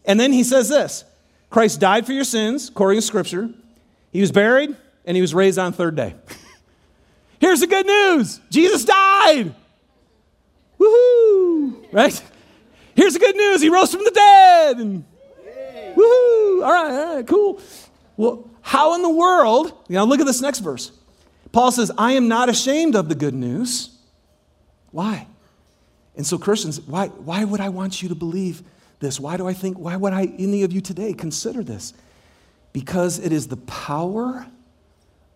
[0.05, 1.05] And then he says this
[1.49, 3.49] Christ died for your sins, according to Scripture.
[4.11, 4.77] He was buried,
[5.09, 6.14] and he was raised on third day.
[7.40, 9.55] Here's the good news Jesus died.
[10.79, 11.92] Woohoo!
[11.92, 12.23] Right?
[12.94, 14.77] Here's the good news He rose from the dead.
[14.77, 15.05] And
[15.97, 16.62] woohoo!
[16.62, 17.61] All right, all right, cool.
[18.16, 20.92] Well, how in the world, you know, look at this next verse.
[21.53, 23.97] Paul says, I am not ashamed of the good news.
[24.90, 25.27] Why?
[26.16, 28.62] And so, Christians, why, why would I want you to believe
[29.01, 29.18] this?
[29.18, 31.94] Why do I think, why would I, any of you today, consider this?
[32.75, 34.47] Because it is the power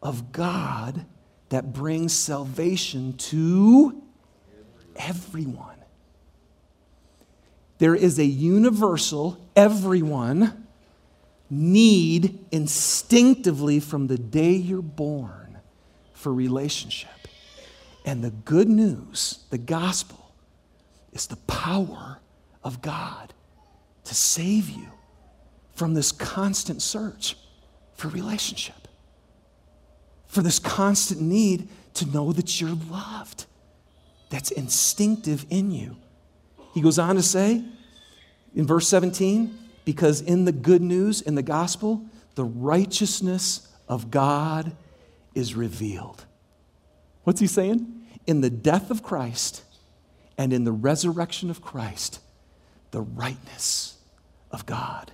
[0.02, 1.06] of God
[1.50, 4.02] that brings salvation to
[4.96, 5.76] everyone.
[7.78, 10.66] There is a universal, everyone
[11.50, 15.58] need instinctively from the day you're born
[16.14, 17.10] for relationship.
[18.04, 20.32] And the good news, the gospel,
[21.12, 22.20] is the power
[22.64, 23.34] of God
[24.04, 24.88] to save you
[25.74, 27.36] from this constant search
[27.94, 28.81] for relationship,
[30.32, 33.44] for this constant need to know that you're loved.
[34.30, 35.98] That's instinctive in you.
[36.72, 37.62] He goes on to say
[38.54, 44.74] in verse 17, because in the good news, in the gospel, the righteousness of God
[45.34, 46.24] is revealed.
[47.24, 48.06] What's he saying?
[48.26, 49.62] In the death of Christ
[50.38, 52.20] and in the resurrection of Christ,
[52.90, 53.98] the rightness
[54.50, 55.12] of God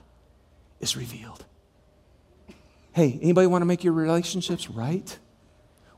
[0.79, 1.45] is revealed.
[2.99, 5.17] Hey, anybody want to make your relationships right?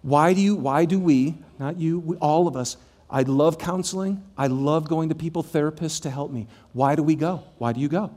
[0.02, 2.76] Why do you, why do we, not you, we, all of us,
[3.08, 4.22] I love counseling.
[4.36, 6.46] I love going to people, therapists to help me.
[6.74, 7.42] Why do we go?
[7.56, 8.10] Why do you go?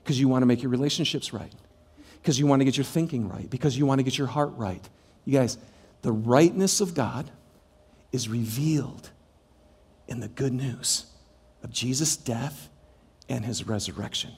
[0.00, 1.52] Because you want to make your relationships right.
[2.22, 3.50] Because you want to get your thinking right.
[3.50, 4.88] Because you want to get your heart right.
[5.24, 5.58] You guys,
[6.02, 7.28] the rightness of God
[8.12, 9.10] is revealed
[10.06, 11.06] in the good news
[11.64, 12.68] of Jesus' death
[13.28, 14.30] and his resurrection.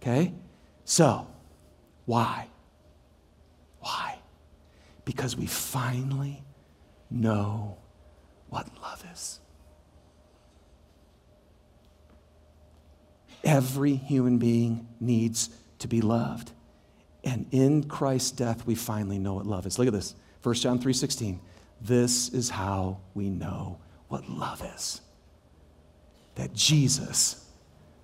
[0.00, 0.32] Okay?
[0.84, 1.26] So,
[2.04, 2.46] why?
[3.84, 4.18] Why?
[5.04, 6.42] Because we finally
[7.10, 7.76] know
[8.48, 9.40] what love is.
[13.44, 16.52] Every human being needs to be loved.
[17.24, 19.78] And in Christ's death, we finally know what love is.
[19.78, 20.14] Look at this.
[20.42, 21.40] 1 John 3:16.
[21.82, 25.02] This is how we know what love is.
[26.36, 27.44] That Jesus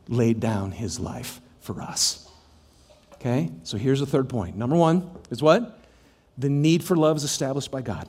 [0.08, 2.29] laid down his life for us.
[3.20, 3.50] Okay?
[3.64, 4.56] So here's the third point.
[4.56, 5.78] Number 1 is what?
[6.38, 8.08] The need for love is established by God.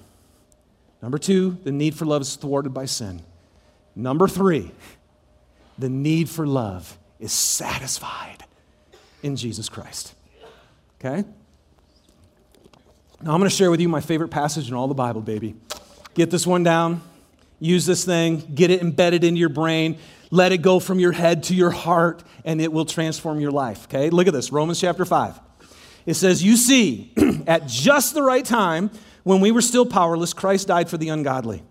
[1.01, 3.21] Number 2, the need for love is thwarted by sin.
[3.95, 4.71] Number 3,
[5.77, 8.45] the need for love is satisfied
[9.21, 10.13] in Jesus Christ.
[10.99, 11.25] Okay?
[13.21, 15.55] Now I'm going to share with you my favorite passage in all the Bible, baby.
[16.13, 17.01] Get this one down,
[17.59, 19.97] use this thing, get it embedded into your brain,
[20.31, 23.83] let it go from your head to your heart, and it will transform your life.
[23.85, 24.09] Okay?
[24.09, 25.39] Look at this Romans chapter 5.
[26.05, 27.13] It says, You see,
[27.47, 28.89] at just the right time,
[29.23, 31.61] when we were still powerless, Christ died for the ungodly.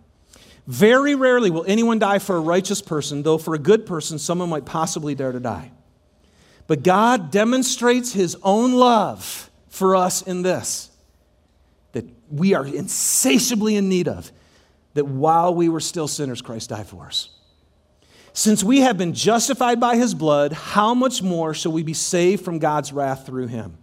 [0.67, 4.51] Very rarely will anyone die for a righteous person, though for a good person, someone
[4.51, 5.73] might possibly dare to die.
[6.67, 10.91] But God demonstrates his own love for us in this
[11.93, 14.31] that we are insatiably in need of,
[14.95, 17.31] that while we were still sinners, Christ died for us.
[18.33, 22.45] Since we have been justified by his blood, how much more shall we be saved
[22.45, 23.77] from God's wrath through him?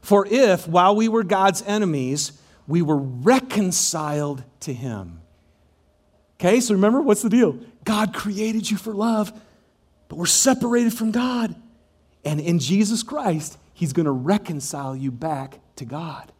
[0.00, 2.32] For if, while we were God's enemies,
[2.66, 5.20] we were reconciled to him.
[6.38, 7.58] Okay, so remember, what's the deal?
[7.84, 9.32] God created you for love,
[10.08, 11.54] but we're separated from God.
[12.24, 16.32] And in Jesus Christ, he's going to reconcile you back to God.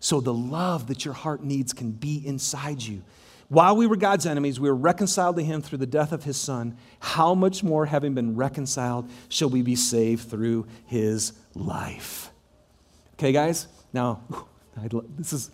[0.00, 3.02] So the love that your heart needs can be inside you.
[3.48, 6.36] While we were God's enemies, we were reconciled to him through the death of his
[6.36, 6.76] son.
[7.00, 12.30] How much more, having been reconciled, shall we be saved through his life?
[13.14, 13.68] Okay, guys?
[13.92, 14.20] Now,
[15.18, 15.50] this is,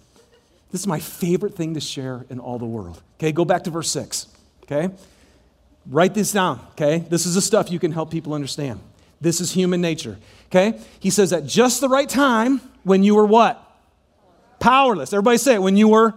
[0.70, 3.02] this is my favorite thing to share in all the world.
[3.18, 4.28] Okay, go back to verse 6.
[4.62, 4.94] Okay?
[5.86, 6.64] Write this down.
[6.72, 6.98] Okay?
[6.98, 8.80] This is the stuff you can help people understand.
[9.20, 10.16] This is human nature.
[10.46, 10.78] Okay?
[11.00, 13.62] He says, at just the right time, when you were what?
[14.60, 15.12] Powerless.
[15.12, 15.62] Everybody say it.
[15.62, 16.14] When you were,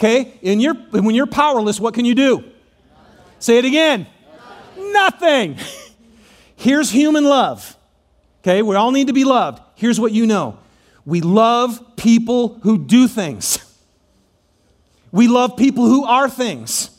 [0.00, 2.44] okay, in your, when you're powerless, what can you do?
[3.38, 4.06] Say it again.
[4.76, 5.58] Nothing.
[6.56, 7.76] Here's human love.
[8.42, 9.62] Okay, we all need to be loved.
[9.74, 10.58] Here's what you know
[11.04, 13.58] we love people who do things,
[15.12, 16.96] we love people who are things.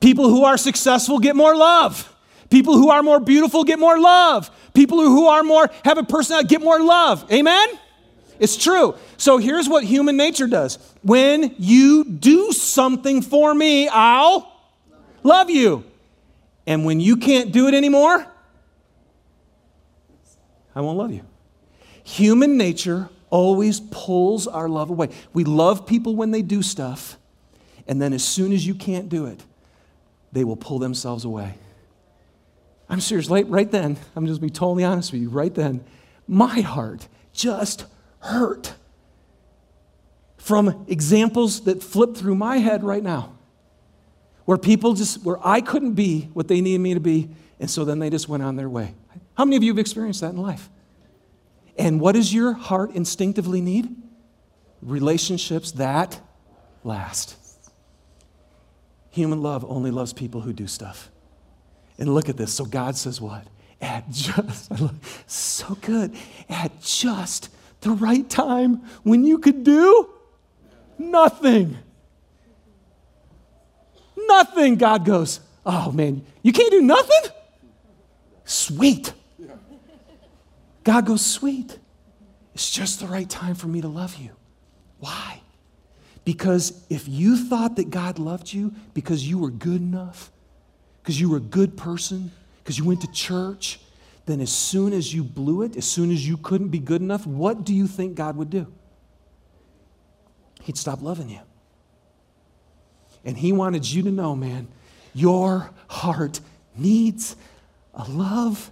[0.00, 2.14] People who are successful get more love.
[2.50, 4.50] People who are more beautiful get more love.
[4.74, 7.24] People who are more have a personality get more love.
[7.32, 7.68] Amen?
[8.38, 8.94] It's true.
[9.16, 14.52] So here's what human nature does when you do something for me, I'll
[15.22, 15.84] love you.
[16.66, 18.26] And when you can't do it anymore,
[20.74, 21.22] I won't love you.
[22.02, 25.08] Human nature always pulls our love away.
[25.32, 27.16] We love people when they do stuff,
[27.86, 29.42] and then as soon as you can't do it,
[30.32, 31.54] they will pull themselves away.
[32.88, 35.84] I'm serious, right, right then, I'm just be totally honest with you, right then,
[36.28, 37.86] my heart just
[38.24, 38.74] hurt
[40.36, 43.36] from examples that flip through my head right now
[44.44, 47.84] where people just where i couldn't be what they needed me to be and so
[47.84, 48.94] then they just went on their way.
[49.36, 50.68] How many of you have experienced that in life?
[51.78, 53.96] And what does your heart instinctively need?
[54.82, 56.20] Relationships that
[56.82, 57.36] last.
[59.10, 61.10] Human love only loves people who do stuff.
[61.98, 62.52] And look at this.
[62.52, 63.46] So god says what?
[63.80, 64.72] At just
[65.26, 66.14] so good.
[66.48, 67.48] At just
[67.84, 70.10] the right time when you could do
[70.98, 71.76] nothing.
[74.16, 74.76] Nothing.
[74.76, 77.30] God goes, Oh man, you can't do nothing?
[78.44, 79.12] Sweet.
[80.82, 81.78] God goes, Sweet.
[82.54, 84.30] It's just the right time for me to love you.
[84.98, 85.40] Why?
[86.24, 90.30] Because if you thought that God loved you because you were good enough,
[91.02, 93.80] because you were a good person, because you went to church,
[94.26, 97.26] then as soon as you blew it, as soon as you couldn't be good enough,
[97.26, 98.72] what do you think God would do?
[100.62, 101.40] He'd stop loving you.
[103.24, 104.68] And He wanted you to know, man,
[105.14, 106.40] your heart
[106.76, 107.36] needs
[107.92, 108.70] a love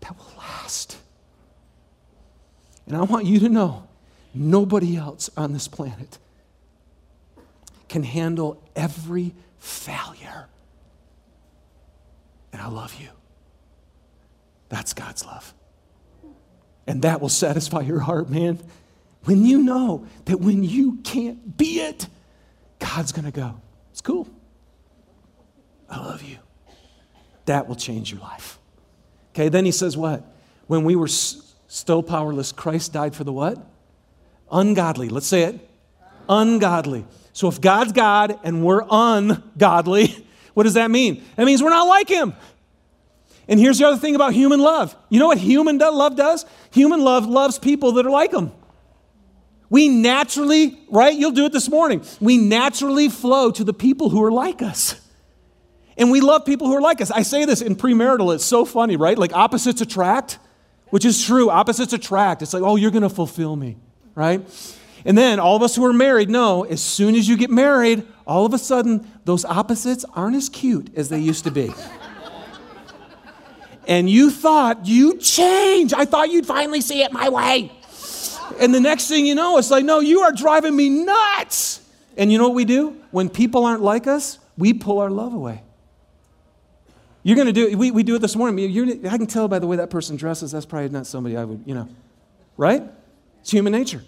[0.00, 0.98] that will last.
[2.86, 3.88] And I want you to know
[4.34, 6.18] nobody else on this planet
[7.88, 10.48] can handle every failure.
[12.52, 13.08] And I love you.
[14.70, 15.52] That's God's love.
[16.86, 18.58] And that will satisfy your heart, man.
[19.24, 22.08] When you know that when you can't be it,
[22.78, 23.60] God's going to go,
[23.90, 24.26] it's cool.
[25.90, 26.38] I love you.
[27.44, 28.58] That will change your life.
[29.34, 30.24] Okay, then he says what?
[30.66, 33.58] When we were s- still powerless, Christ died for the what?
[34.50, 35.08] Ungodly.
[35.08, 35.68] Let's say it.
[36.28, 37.04] Ungodly.
[37.32, 41.24] So if God's God and we're ungodly, what does that mean?
[41.36, 42.34] That means we're not like him.
[43.50, 44.96] And here's the other thing about human love.
[45.08, 46.46] You know what human love does?
[46.70, 48.52] Human love loves people that are like them.
[49.68, 51.14] We naturally, right?
[51.14, 52.04] You'll do it this morning.
[52.20, 55.00] We naturally flow to the people who are like us.
[55.96, 57.10] And we love people who are like us.
[57.10, 59.18] I say this in premarital, it's so funny, right?
[59.18, 60.38] Like opposites attract,
[60.90, 61.50] which is true.
[61.50, 62.42] Opposites attract.
[62.42, 63.76] It's like, oh, you're going to fulfill me,
[64.14, 64.42] right?
[65.04, 68.06] And then all of us who are married know as soon as you get married,
[68.26, 71.72] all of a sudden, those opposites aren't as cute as they used to be.
[73.90, 75.92] And you thought you'd change.
[75.92, 77.72] I thought you'd finally see it my way.
[78.60, 81.80] And the next thing you know, it's like, no, you are driving me nuts.
[82.16, 82.96] And you know what we do?
[83.10, 85.64] When people aren't like us, we pull our love away.
[87.24, 87.74] You're going to do it.
[87.74, 88.70] We, we do it this morning.
[88.70, 91.44] You're, I can tell by the way that person dresses, that's probably not somebody I
[91.44, 91.88] would, you know,
[92.56, 92.84] right?
[93.40, 94.04] It's human nature.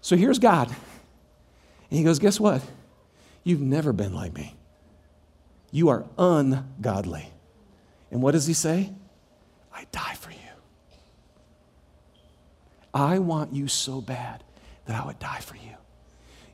[0.00, 0.68] So here's God.
[0.68, 2.62] And he goes, Guess what?
[3.44, 4.56] You've never been like me.
[5.70, 7.30] You are ungodly.
[8.10, 8.92] And what does he say?
[9.72, 10.36] I die for you.
[12.92, 14.42] I want you so bad
[14.86, 15.76] that I would die for you.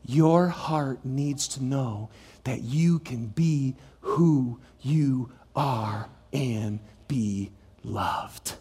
[0.06, 2.10] Your heart needs to know
[2.44, 7.50] that you can be who you are and be
[7.82, 8.56] loved.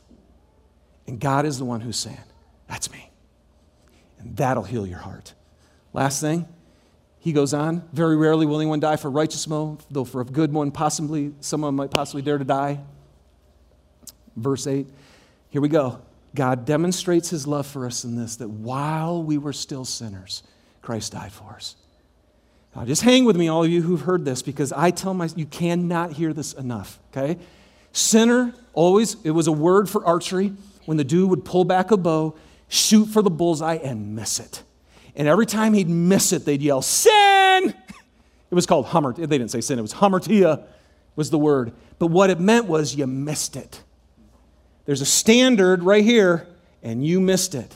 [1.07, 2.17] And God is the one who's saying,
[2.67, 3.11] That's me.
[4.19, 5.33] And that'll heal your heart.
[5.91, 6.47] Last thing,
[7.23, 10.51] he goes on, very rarely will anyone die for righteous mo, though for a good
[10.51, 12.81] one, possibly someone might possibly dare to die.
[14.35, 14.85] Verse 8,
[15.49, 16.01] here we go.
[16.35, 20.43] God demonstrates his love for us in this that while we were still sinners,
[20.81, 21.77] Christ died for us.
[22.75, 25.29] Now, just hang with me, all of you who've heard this, because I tell my
[25.33, 27.39] you cannot hear this enough, okay?
[27.93, 30.51] Sinner, always, it was a word for archery.
[30.83, 32.35] When the dude would pull back a bow,
[32.67, 34.63] shoot for the bullseye, and miss it.
[35.15, 37.73] And every time he'd miss it, they'd yell, Sin!
[38.53, 39.13] It was called Hummer.
[39.13, 40.63] They didn't say sin, it was Hamartia,
[41.15, 41.73] was the word.
[41.97, 43.81] But what it meant was you missed it.
[44.85, 46.47] There's a standard right here,
[46.83, 47.75] and you missed it.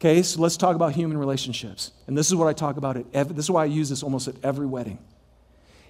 [0.00, 1.92] Okay, so let's talk about human relationships.
[2.06, 4.02] And this is what I talk about at every, this is why I use this
[4.02, 4.98] almost at every wedding.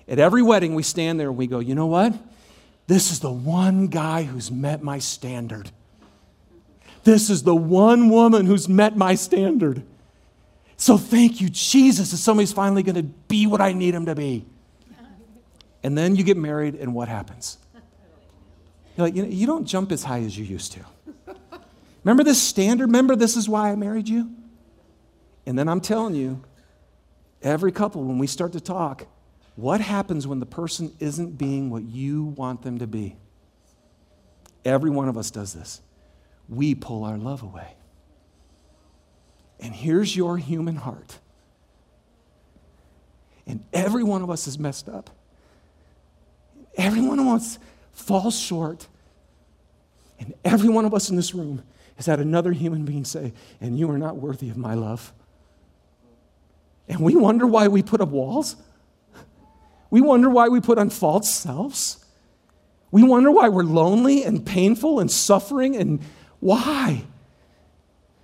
[0.08, 2.12] At every wedding, we stand there and we go, you know what?
[2.88, 5.70] This is the one guy who's met my standard.
[7.04, 9.82] This is the one woman who's met my standard.
[10.80, 14.14] So thank you, Jesus, that somebody's finally going to be what I need him to
[14.14, 14.46] be.
[15.82, 17.58] And then you get married, and what happens?
[18.96, 20.80] You're like, you, know, you don't jump as high as you used to.
[22.02, 22.86] Remember this standard?
[22.86, 24.30] Remember this is why I married you?
[25.44, 26.42] And then I'm telling you,
[27.42, 29.06] every couple, when we start to talk,
[29.56, 33.16] what happens when the person isn't being what you want them to be?
[34.64, 35.82] Every one of us does this.
[36.48, 37.74] We pull our love away.
[39.60, 41.18] And here's your human heart.
[43.46, 45.10] And every one of us is messed up.
[46.76, 47.58] Every one of us
[47.92, 48.86] falls short.
[50.18, 51.62] And every one of us in this room
[51.96, 55.12] has had another human being say, and you are not worthy of my love.
[56.88, 58.56] And we wonder why we put up walls.
[59.90, 62.04] We wonder why we put on false selves.
[62.90, 66.00] We wonder why we're lonely and painful and suffering and
[66.40, 67.04] why?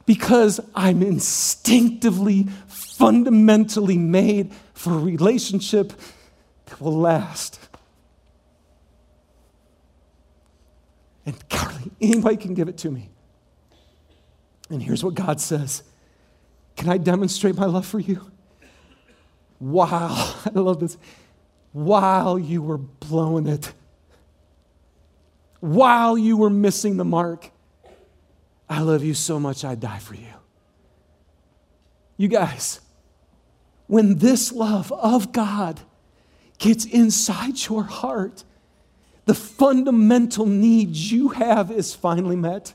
[0.07, 5.93] Because I'm instinctively, fundamentally made for a relationship
[6.67, 7.59] that will last.
[11.27, 13.11] And Carly, anybody can give it to me.
[14.71, 15.83] And here's what God says
[16.77, 18.31] Can I demonstrate my love for you?
[19.59, 19.91] While,
[20.45, 20.97] I love this,
[21.73, 23.73] while you were blowing it,
[25.61, 27.51] while you were missing the mark,
[28.69, 30.35] I love you so much, I'd die for you.
[32.17, 32.81] You guys,
[33.87, 35.81] when this love of God
[36.59, 38.45] gets inside your heart,
[39.27, 42.73] the fundamental needs you have is finally met.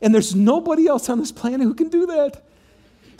[0.00, 2.44] And there's nobody else on this planet who can do that.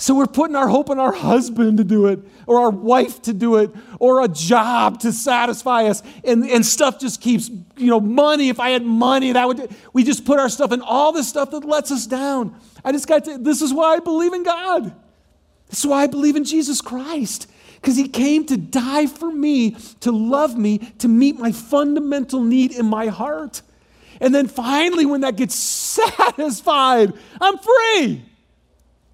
[0.02, 3.32] So we're putting our hope in our husband to do it, or our wife to
[3.32, 6.02] do it, or a job to satisfy us.
[6.24, 8.48] And, and stuff just keeps, you know, money.
[8.48, 11.52] If I had money, that would, we just put our stuff in all this stuff
[11.52, 12.56] that lets us down.
[12.84, 14.92] I just got to, this is why I believe in God.
[15.68, 17.48] This is why I believe in Jesus Christ.
[17.76, 22.72] Because he came to die for me, to love me, to meet my fundamental need
[22.72, 23.62] in my heart.
[24.20, 28.24] And then finally, when that gets satisfied, I'm free.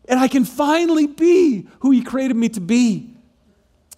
[0.08, 3.14] And I can finally be who He created me to be.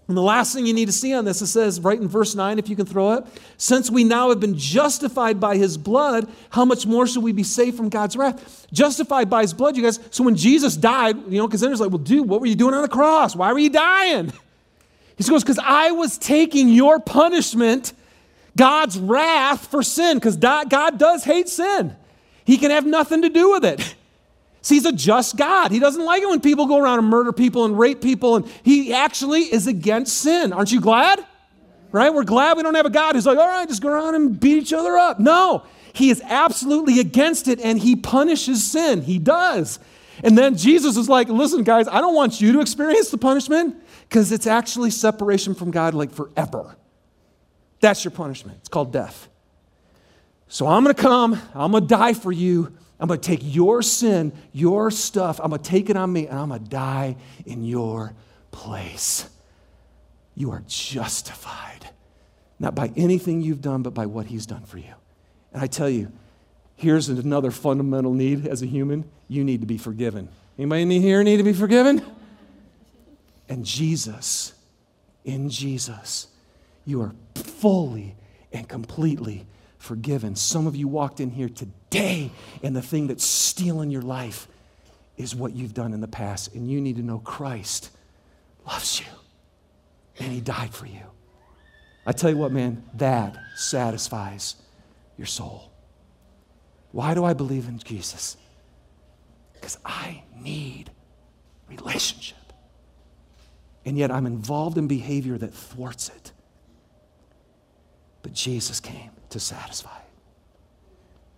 [0.09, 2.35] And the last thing you need to see on this, it says right in verse
[2.35, 3.25] 9, if you can throw it,
[3.59, 7.45] since we now have been justified by his blood, how much more should we be
[7.45, 8.67] saved from God's wrath?
[8.73, 10.01] Justified by his blood, you guys.
[10.11, 12.57] So when Jesus died, you know, because then it's like, well, dude, what were you
[12.57, 13.37] doing on the cross?
[13.37, 14.33] Why were you dying?
[15.17, 17.93] He goes, because I was taking your punishment
[18.57, 21.95] God's wrath for sin, because God does hate sin.
[22.45, 23.95] He can have nothing to do with it.
[24.63, 25.71] See, he's a just God.
[25.71, 28.47] He doesn't like it when people go around and murder people and rape people, and
[28.63, 30.53] he actually is against sin.
[30.53, 31.25] Aren't you glad?
[31.93, 32.13] Right?
[32.13, 34.39] We're glad we don't have a God who's like, all right, just go around and
[34.39, 35.19] beat each other up.
[35.19, 39.03] No, he is absolutely against it, and he punishes sin.
[39.03, 39.79] He does.
[40.23, 43.77] And then Jesus is like, listen, guys, I don't want you to experience the punishment
[44.09, 46.77] because it's actually separation from God like forever.
[47.81, 48.59] That's your punishment.
[48.61, 49.29] It's called death.
[50.49, 52.77] So I'm going to come, I'm going to die for you.
[53.01, 56.26] I'm going to take your sin, your stuff, I'm going to take it on me,
[56.26, 58.12] and I'm going to die in your
[58.51, 59.28] place.
[60.36, 61.90] You are justified,
[62.59, 64.94] not by anything you've done, but by what He's done for you.
[65.53, 66.12] And I tell you,
[66.76, 70.28] here's another fundamental need as a human you need to be forgiven.
[70.59, 72.05] Anybody here need to be forgiven?
[73.48, 74.53] And Jesus,
[75.24, 76.28] in Jesus,
[76.84, 78.14] you are fully
[78.53, 79.46] and completely
[79.81, 80.37] forgiven.
[80.37, 82.31] Some of you walked in here today,
[82.62, 84.47] and the thing that's stealing your life
[85.16, 86.55] is what you've done in the past.
[86.55, 87.91] And you need to know Christ
[88.66, 89.07] loves you,
[90.18, 91.01] and He died for you.
[92.07, 94.57] I tell you what, man, that satisfies
[95.16, 95.72] your soul.
[96.93, 98.37] Why do I believe in Jesus?
[99.55, 100.91] Because I need
[101.68, 102.37] relationship.
[103.87, 106.33] And yet I'm involved in behavior that thwarts it.
[108.22, 109.99] But Jesus came to satisfy.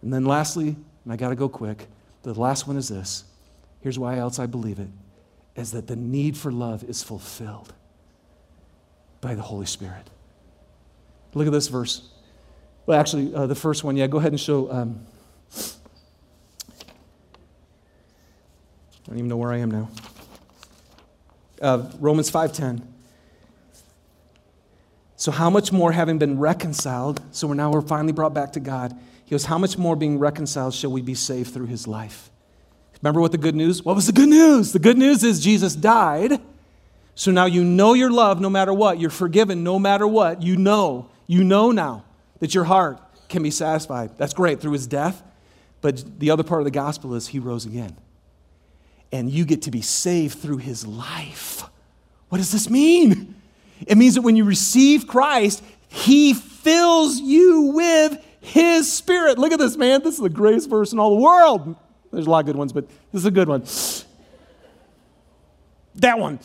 [0.03, 1.87] And then lastly, and I got to go quick,
[2.23, 3.25] the last one is this.
[3.81, 4.89] Here's why else I believe it
[5.55, 7.75] is that the need for love is fulfilled
[9.21, 10.09] by the Holy Spirit.
[11.35, 12.09] Look at this verse.
[12.87, 14.71] Well, actually, uh, the first one, yeah, go ahead and show.
[14.71, 15.07] Um,
[15.55, 15.59] I
[19.07, 19.91] don't even know where I am now.
[21.61, 22.92] Uh, Romans 5:10.
[25.23, 28.61] So, how much more, having been reconciled, so we're now we're finally brought back to
[28.61, 28.93] God,
[29.25, 32.29] he goes, How much more being reconciled shall we be saved through his life?
[33.01, 33.85] Remember what the good news?
[33.85, 34.73] What was the good news?
[34.73, 36.41] The good news is Jesus died.
[37.15, 38.99] So now you know your love no matter what.
[38.99, 40.43] You're forgiven no matter what.
[40.43, 41.09] You know.
[41.29, 42.05] You know now
[42.41, 42.99] that your heart
[43.29, 44.19] can be satisfied.
[44.19, 45.23] That's great through his death.
[45.83, 47.97] But the other part of the gospel is he rose again.
[49.13, 51.63] And you get to be saved through his life.
[52.29, 53.32] What does this mean?
[53.87, 59.39] It means that when you receive Christ, He fills you with His Spirit.
[59.39, 60.03] Look at this, man.
[60.03, 61.77] This is the greatest verse in all the world.
[62.13, 63.65] There's a lot of good ones, but this is a good one.
[65.97, 66.41] That one.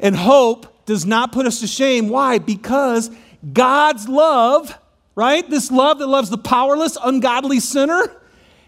[0.00, 2.08] And hope does not put us to shame.
[2.08, 2.38] Why?
[2.38, 3.10] Because
[3.52, 4.76] God's love,
[5.14, 5.48] right?
[5.48, 8.10] This love that loves the powerless, ungodly sinner,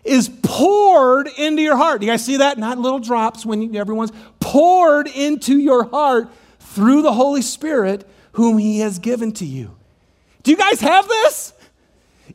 [0.05, 2.01] is poured into your heart.
[2.01, 2.59] Do you guys see that?
[2.59, 6.31] Not little drops when everyone's poured into your heart
[6.71, 9.77] through the Holy Spirit whom He has given to you.
[10.43, 11.53] Do you guys have this?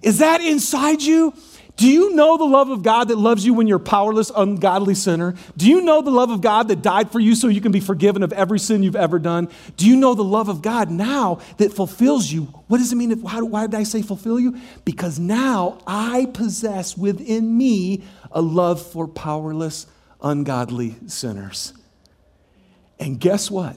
[0.01, 1.33] Is that inside you?
[1.77, 4.95] Do you know the love of God that loves you when you're a powerless, ungodly
[4.95, 5.36] sinner?
[5.57, 7.81] Do you know the love of God that died for you so you can be
[7.81, 9.49] forgiven of every sin you've ever done?
[9.75, 12.43] Do you know the love of God now that fulfills you?
[12.67, 13.11] What does it mean?
[13.11, 14.57] If, how, why did I say fulfill you?
[14.86, 19.86] Because now I possess within me a love for powerless,
[20.21, 21.73] ungodly sinners.
[22.99, 23.75] And guess what?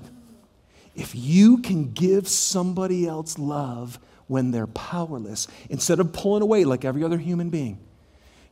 [0.99, 6.85] If you can give somebody else love when they're powerless, instead of pulling away like
[6.85, 7.79] every other human being,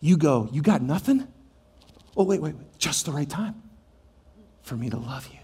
[0.01, 1.27] you go, You got nothing?
[2.17, 2.79] Oh, wait, wait, wait.
[2.79, 3.61] Just the right time
[4.63, 5.41] for me to love you.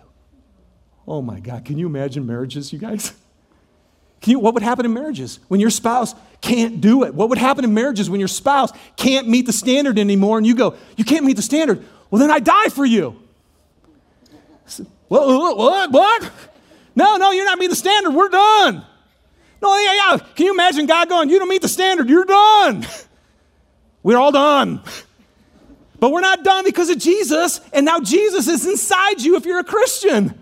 [1.07, 1.65] Oh my God.
[1.65, 3.13] Can you imagine marriages, you guys?
[4.25, 7.13] You, what would happen in marriages when your spouse can't do it?
[7.13, 10.55] What would happen in marriages when your spouse can't meet the standard anymore and you
[10.55, 11.85] go, You can't meet the standard?
[12.09, 13.21] Well, then I die for you.
[15.09, 15.57] What?
[15.57, 15.91] What?
[15.91, 16.31] What?
[16.95, 18.13] No, no, you're not meeting the standard.
[18.13, 18.85] We're done.
[19.63, 20.19] No, yeah, yeah.
[20.35, 22.09] Can you imagine God going, You don't meet the standard.
[22.09, 22.87] You're done.
[24.03, 24.83] We're all done.
[26.01, 29.61] But we're not done because of Jesus, and now Jesus is inside you if you're
[29.61, 30.37] a Christian.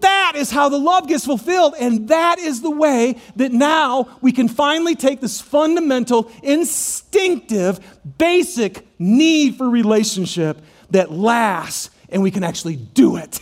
[0.00, 4.30] That is how the love gets fulfilled, and that is the way that now we
[4.30, 7.80] can finally take this fundamental, instinctive,
[8.18, 13.40] basic need for relationship that lasts, and we can actually do it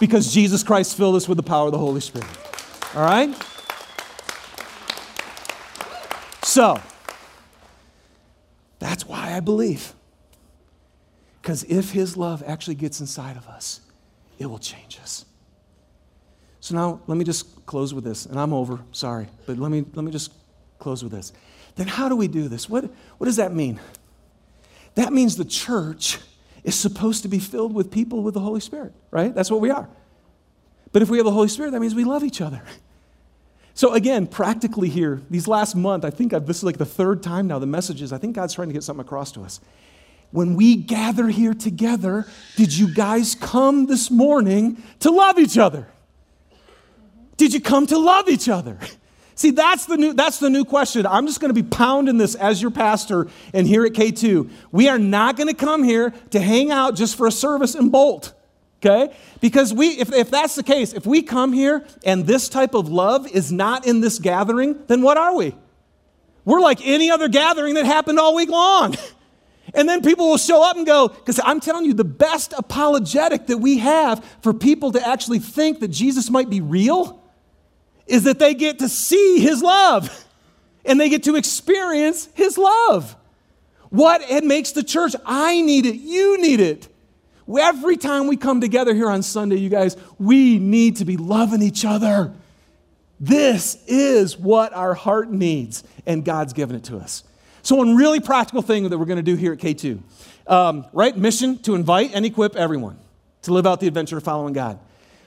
[0.00, 2.28] because Jesus Christ filled us with the power of the Holy Spirit.
[2.94, 3.34] All right?
[6.42, 6.80] So,
[8.78, 9.92] that's why I believe.
[11.42, 13.80] Because if His love actually gets inside of us,
[14.38, 15.24] it will change us.
[16.60, 19.84] So now let me just close with this, and I'm over, sorry, but let me,
[19.94, 20.32] let me just
[20.78, 21.32] close with this.
[21.76, 22.68] Then how do we do this?
[22.68, 22.84] What,
[23.18, 23.80] what does that mean?
[24.94, 26.18] That means the church
[26.68, 29.34] is supposed to be filled with people with the Holy Spirit, right?
[29.34, 29.88] That's what we are.
[30.92, 32.62] But if we have the Holy Spirit, that means we love each other.
[33.72, 37.22] So, again, practically here, these last month, I think I've, this is like the third
[37.22, 39.60] time now, the messages, I think God's trying to get something across to us.
[40.30, 45.88] When we gather here together, did you guys come this morning to love each other?
[47.38, 48.78] Did you come to love each other?
[49.38, 51.06] See, that's the new, that's the new question.
[51.06, 54.50] I'm just going to be pounding this as your pastor and here at K2.
[54.72, 57.92] We are not going to come here to hang out just for a service and
[57.92, 58.34] bolt.
[58.82, 59.14] Okay?
[59.40, 62.88] Because we, if, if that's the case, if we come here and this type of
[62.88, 65.54] love is not in this gathering, then what are we?
[66.44, 68.96] we're like any other gathering that happened all week long.
[69.74, 73.48] And then people will show up and go, because I'm telling you, the best apologetic
[73.48, 77.17] that we have for people to actually think that Jesus might be real
[78.08, 80.26] is that they get to see his love
[80.84, 83.14] and they get to experience his love.
[83.90, 86.88] What it makes the church, I need it, you need it.
[87.48, 91.62] Every time we come together here on Sunday, you guys, we need to be loving
[91.62, 92.32] each other.
[93.20, 97.24] This is what our heart needs, and God's given it to us.
[97.62, 100.00] So, one really practical thing that we're going to do here at K2,
[100.46, 101.16] um, right?
[101.16, 102.98] Mission to invite and equip everyone
[103.42, 104.78] to live out the adventure of following God.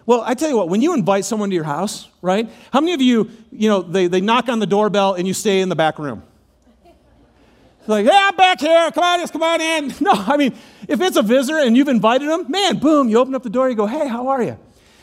[0.05, 2.49] Well, I tell you what, when you invite someone to your house, right?
[2.73, 5.61] How many of you, you know, they, they knock on the doorbell and you stay
[5.61, 6.23] in the back room?
[7.79, 8.91] It's like, yeah, I'm back here.
[8.91, 9.93] Come on, just come on in.
[10.01, 10.55] No, I mean,
[10.87, 13.69] if it's a visitor and you've invited them, man, boom, you open up the door,
[13.69, 14.57] you go, hey, how are you?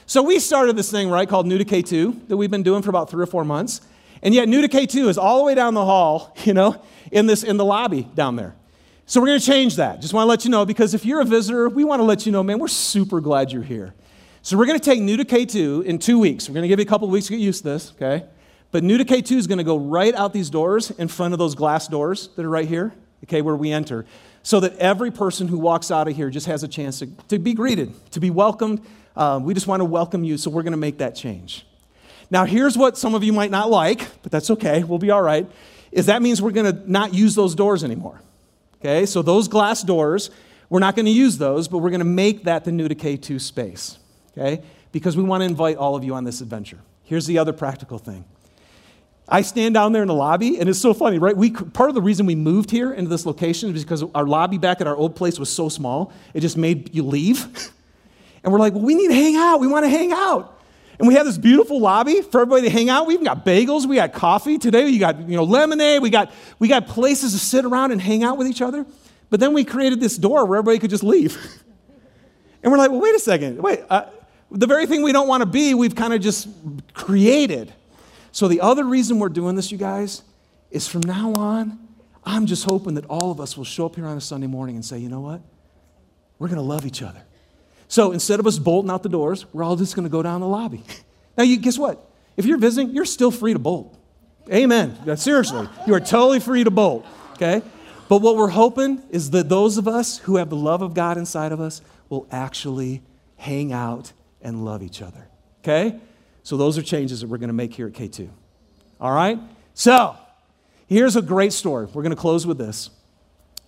[0.06, 2.90] So we started this thing, right, called New to K2 that we've been doing for
[2.90, 3.80] about three or four months.
[4.22, 6.80] And yet New to K2 is all the way down the hall, you know,
[7.10, 8.54] in this in the lobby down there.
[9.06, 10.00] So we're going to change that.
[10.00, 12.26] Just want to let you know because if you're a visitor, we want to let
[12.26, 13.94] you know, man, we're super glad you're here.
[14.48, 16.48] So we're going to take New to K2 in two weeks.
[16.48, 18.24] We're going to give you a couple weeks to get used to this, okay?
[18.70, 21.38] But New to K2 is going to go right out these doors in front of
[21.38, 22.94] those glass doors that are right here,
[23.24, 24.06] okay, where we enter,
[24.42, 27.38] so that every person who walks out of here just has a chance to, to
[27.38, 28.80] be greeted, to be welcomed,
[29.16, 31.66] um, we just want to welcome you, so we're going to make that change.
[32.30, 34.82] Now, here's what some of you might not like, but that's okay.
[34.82, 35.46] We'll be all right.
[35.92, 38.22] Is that means we're going to not use those doors anymore.
[38.76, 40.30] Okay, so those glass doors,
[40.70, 42.94] we're not going to use those, but we're going to make that the new to
[42.94, 43.98] K2 space.
[44.38, 44.62] Okay,
[44.92, 46.78] because we want to invite all of you on this adventure.
[47.02, 48.24] Here's the other practical thing.
[49.28, 51.36] I stand down there in the lobby, and it's so funny, right?
[51.36, 54.56] We, part of the reason we moved here into this location is because our lobby
[54.56, 57.72] back at our old place was so small, it just made you leave.
[58.44, 59.58] And we're like, well, we need to hang out.
[59.58, 60.60] We want to hang out.
[60.98, 63.06] And we have this beautiful lobby for everybody to hang out.
[63.06, 64.58] We've got bagels, we got coffee.
[64.58, 68.00] Today you got, you know, lemonade, we got, we got places to sit around and
[68.00, 68.86] hang out with each other.
[69.28, 71.36] But then we created this door where everybody could just leave.
[72.62, 73.62] and we're like, well, wait a second.
[73.62, 74.06] Wait, uh,
[74.50, 76.48] the very thing we don't want to be, we've kind of just
[76.94, 77.72] created.
[78.32, 80.22] So the other reason we're doing this, you guys,
[80.70, 81.78] is from now on,
[82.24, 84.76] I'm just hoping that all of us will show up here on a Sunday morning
[84.76, 85.40] and say, you know what?
[86.38, 87.20] We're going to love each other.
[87.88, 90.40] So instead of us bolting out the doors, we're all just going to go down
[90.40, 90.82] the lobby.
[91.36, 92.04] Now, you guess what?
[92.36, 93.96] If you're visiting, you're still free to bolt.
[94.52, 95.16] Amen.
[95.16, 97.06] Seriously, you are totally free to bolt.
[97.32, 97.62] Okay?
[98.08, 101.18] But what we're hoping is that those of us who have the love of God
[101.18, 103.02] inside of us will actually
[103.36, 105.28] hang out and love each other.
[105.62, 105.98] Okay?
[106.42, 108.28] So those are changes that we're going to make here at K2.
[109.00, 109.38] All right?
[109.74, 110.16] So,
[110.86, 111.86] here's a great story.
[111.86, 112.90] We're going to close with this.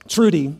[0.08, 0.56] Trudy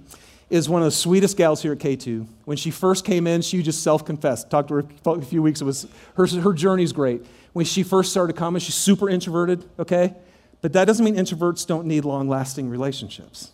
[0.51, 2.27] is one of the sweetest gals here at K2.
[2.45, 4.51] When she first came in, she just self confessed.
[4.51, 5.61] Talked to her a few weeks.
[5.61, 5.87] It was
[6.17, 7.25] her, her journey's great.
[7.53, 10.15] When she first started coming, she's super introverted, okay?
[10.61, 13.53] But that doesn't mean introverts don't need long lasting relationships.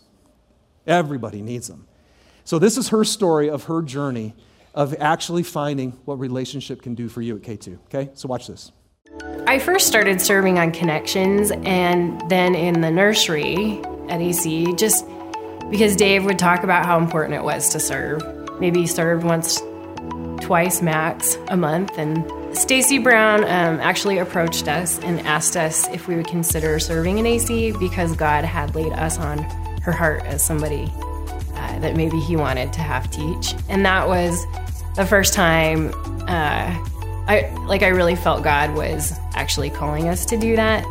[0.86, 1.86] Everybody needs them.
[2.44, 4.34] So, this is her story of her journey
[4.76, 8.10] of actually finding what relationship can do for you at K2, okay?
[8.14, 8.70] So, watch this.
[9.46, 15.06] I first started serving on Connections and then in the nursery at AC, just
[15.70, 18.22] because Dave would talk about how important it was to serve.
[18.60, 19.60] Maybe he served once,
[20.40, 21.96] twice max a month.
[21.96, 22.24] And
[22.56, 27.26] Stacy Brown um, actually approached us and asked us if we would consider serving in
[27.26, 29.38] AC because God had laid us on
[29.82, 30.92] her heart as somebody
[31.54, 33.54] uh, that maybe he wanted to have teach.
[33.68, 34.44] And that was
[34.96, 35.92] the first time
[36.26, 36.74] uh,
[37.28, 40.84] I like I really felt God was actually calling us to do that.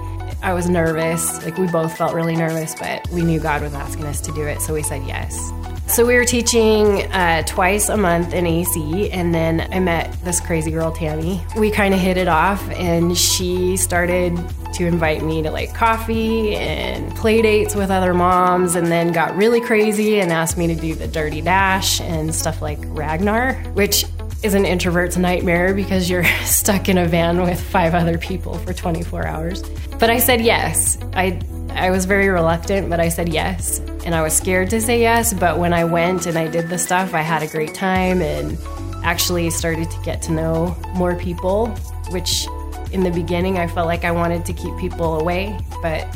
[0.43, 1.43] I was nervous.
[1.43, 4.45] Like we both felt really nervous, but we knew God was asking us to do
[4.45, 5.51] it, so we said yes.
[5.88, 10.42] So we were teaching uh, twice a month in AC, and then I met this
[10.42, 11.42] crazy girl, Tammy.
[11.58, 14.36] We kind of hit it off, and she started
[14.74, 19.36] to invite me to like coffee and play dates with other moms, and then got
[19.38, 24.06] really crazy and asked me to do the dirty dash and stuff like Ragnar, which
[24.44, 28.74] is an introvert's nightmare because you're stuck in a van with five other people for
[28.74, 29.64] 24 hours.
[30.00, 30.98] But I said yes.
[31.14, 31.40] I
[31.76, 33.80] I was very reluctant, but I said yes.
[34.06, 36.78] And I was scared to say yes, but when I went and I did the
[36.78, 38.58] stuff, I had a great time and
[39.04, 41.68] actually started to get to know more people,
[42.10, 42.48] which
[42.92, 46.08] in the beginning I felt like I wanted to keep people away, but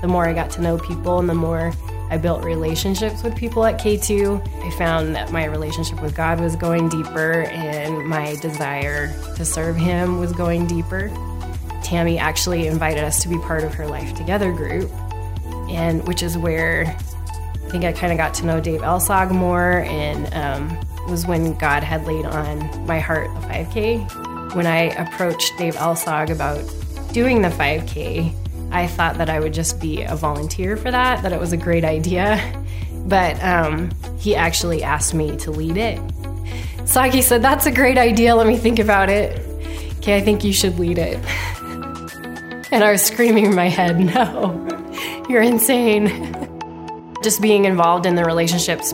[0.00, 1.72] the more I got to know people and the more
[2.08, 4.64] I built relationships with people at K2.
[4.64, 9.76] I found that my relationship with God was going deeper and my desire to serve
[9.76, 11.08] Him was going deeper.
[11.82, 14.90] Tammy actually invited us to be part of her Life Together group,
[15.70, 19.80] and which is where I think I kind of got to know Dave Elsog more,
[19.80, 24.54] and um, was when God had laid on my heart the 5K.
[24.54, 26.62] When I approached Dave Elsog about
[27.12, 28.32] doing the 5K,
[28.72, 31.56] I thought that I would just be a volunteer for that, that it was a
[31.56, 32.40] great idea.
[33.06, 36.00] But um, he actually asked me to lead it.
[36.86, 38.34] Sagi said, That's a great idea.
[38.34, 39.46] Let me think about it.
[39.98, 41.24] Okay, I think you should lead it.
[42.72, 44.65] And I was screaming in my head, No,
[45.28, 46.34] you're insane.
[47.22, 48.92] Just being involved in the relationships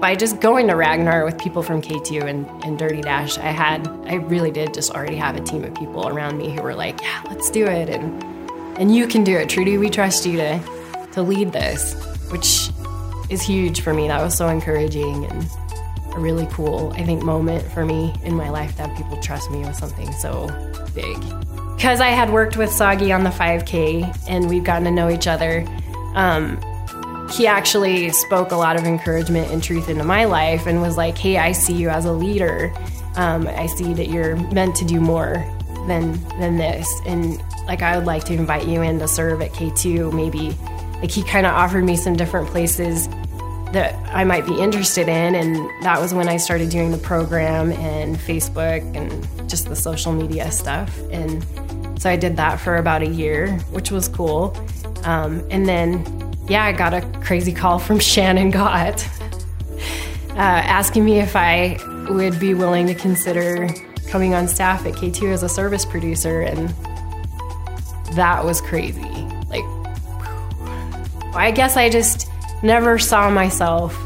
[0.00, 3.88] by just going to Ragnar with people from K2 and, and Dirty Dash, I had,
[4.06, 7.00] I really did just already have a team of people around me who were like,
[7.02, 7.88] yeah, let's do it.
[7.88, 8.22] And,
[8.78, 9.48] and you can do it.
[9.48, 10.60] Trudy, we trust you to,
[11.12, 11.94] to lead this,
[12.30, 12.70] which
[13.28, 14.08] is huge for me.
[14.08, 15.50] That was so encouraging and
[16.14, 19.60] a really cool, I think, moment for me in my life that people trust me
[19.60, 20.46] with something so
[20.94, 21.16] big.
[21.78, 25.28] Because I had worked with Sagi on the 5K and we've gotten to know each
[25.28, 25.64] other.
[26.14, 26.60] Um,
[27.30, 31.16] he actually spoke a lot of encouragement and truth into my life and was like,
[31.16, 32.72] hey, I see you as a leader.
[33.14, 35.34] Um, I see that you're meant to do more
[35.86, 36.92] than than this.
[37.06, 40.56] And like I would like to invite you in to serve at K2 maybe.
[41.00, 43.08] Like he kind of offered me some different places
[43.72, 47.72] that I might be interested in and that was when I started doing the program
[47.72, 50.98] and Facebook and just the social media stuff.
[51.10, 51.44] And
[52.00, 54.56] so I did that for about a year, which was cool.
[55.04, 56.04] Um, and then
[56.48, 59.06] yeah, I got a crazy call from Shannon Gott
[60.30, 63.68] uh, asking me if I would be willing to consider
[64.08, 66.40] coming on staff at K2 as a service producer.
[66.40, 66.68] And
[68.14, 69.02] that was crazy.
[69.50, 69.64] Like,
[71.34, 72.27] I guess I just
[72.62, 73.96] never saw myself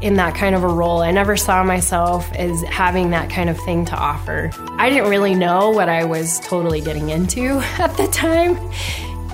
[0.00, 1.00] in that kind of a role.
[1.00, 4.50] I never saw myself as having that kind of thing to offer.
[4.72, 8.58] I didn't really know what I was totally getting into at the time.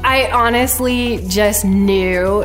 [0.05, 2.45] I honestly just knew,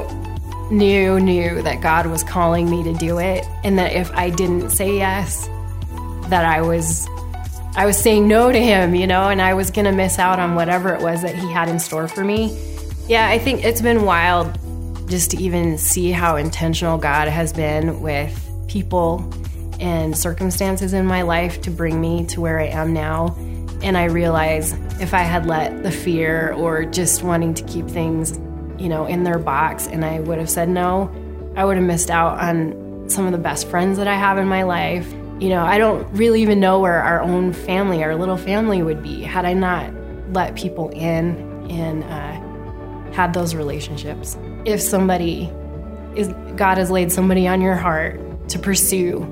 [0.71, 4.69] knew, knew that God was calling me to do it, and that if I didn't
[4.69, 5.47] say yes,
[6.29, 7.07] that I was,
[7.75, 10.55] I was saying no to Him, you know, and I was gonna miss out on
[10.55, 12.55] whatever it was that He had in store for me.
[13.07, 14.59] Yeah, I think it's been wild
[15.07, 19.31] just to even see how intentional God has been with people
[19.79, 23.35] and circumstances in my life to bring me to where I am now.
[23.81, 28.37] And I realize if I had let the fear or just wanting to keep things,
[28.79, 31.11] you know, in their box and I would have said no,
[31.55, 34.47] I would have missed out on some of the best friends that I have in
[34.47, 35.07] my life.
[35.39, 39.03] You know, I don't really even know where our own family, our little family would
[39.03, 39.93] be had I not
[40.33, 41.37] let people in
[41.69, 42.46] and uh,
[43.13, 44.37] had those relationships.
[44.65, 45.51] If somebody
[46.15, 49.23] is, God has laid somebody on your heart to pursue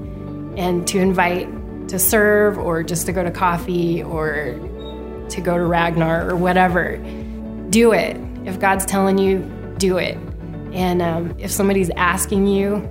[0.57, 1.49] and to invite
[1.89, 4.59] to serve or just to go to coffee or
[5.29, 6.97] to go to Ragnar or whatever,
[7.69, 8.17] do it.
[8.45, 9.39] If God's telling you,
[9.77, 10.17] do it.
[10.71, 12.89] And um, if somebody's asking you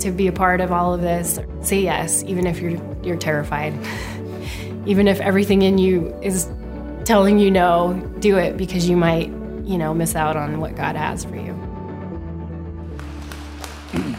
[0.00, 3.74] to be a part of all of this, say yes, even if you're you're terrified.
[4.86, 6.48] even if everything in you is
[7.04, 9.30] telling you no, do it because you might,
[9.64, 11.56] you know, miss out on what God has for you.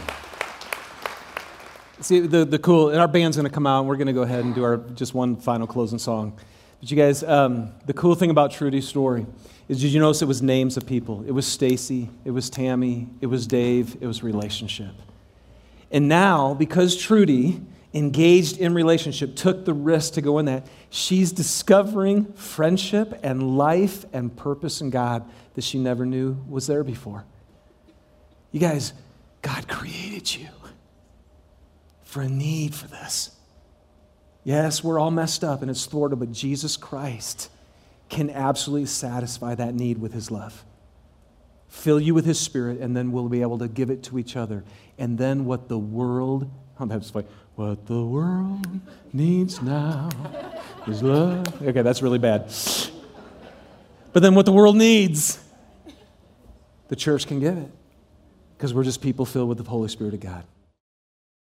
[2.00, 4.14] See, the, the cool, and our band's going to come out, and we're going to
[4.14, 6.38] go ahead and do our just one final closing song.
[6.80, 9.26] But you guys, um, the cool thing about Trudy's story
[9.70, 11.24] is did you notice it was names of people?
[11.26, 14.94] It was Stacy, it was Tammy, it was Dave, it was relationship.
[15.92, 17.62] And now, because Trudy
[17.94, 24.06] engaged in relationship, took the risk to go in that, she's discovering friendship and life
[24.14, 27.26] and purpose in God that she never knew was there before.
[28.52, 28.94] You guys,
[29.42, 30.50] God created you
[32.04, 33.32] for a need for this.
[34.44, 37.50] Yes, we're all messed up and it's thwarted, but Jesus Christ
[38.08, 40.64] can absolutely satisfy that need with his love.
[41.70, 44.36] Fill you with his spirit, and then we'll be able to give it to each
[44.36, 44.64] other.
[45.00, 47.26] And then what the world, oh, I'm like,
[47.56, 48.66] what the world
[49.12, 50.10] needs now
[50.88, 51.62] is love.
[51.62, 52.52] Okay, that's really bad.
[54.12, 55.40] But then what the world needs,
[56.88, 57.72] the church can give it.
[58.58, 60.44] Because we're just people filled with the Holy Spirit of God.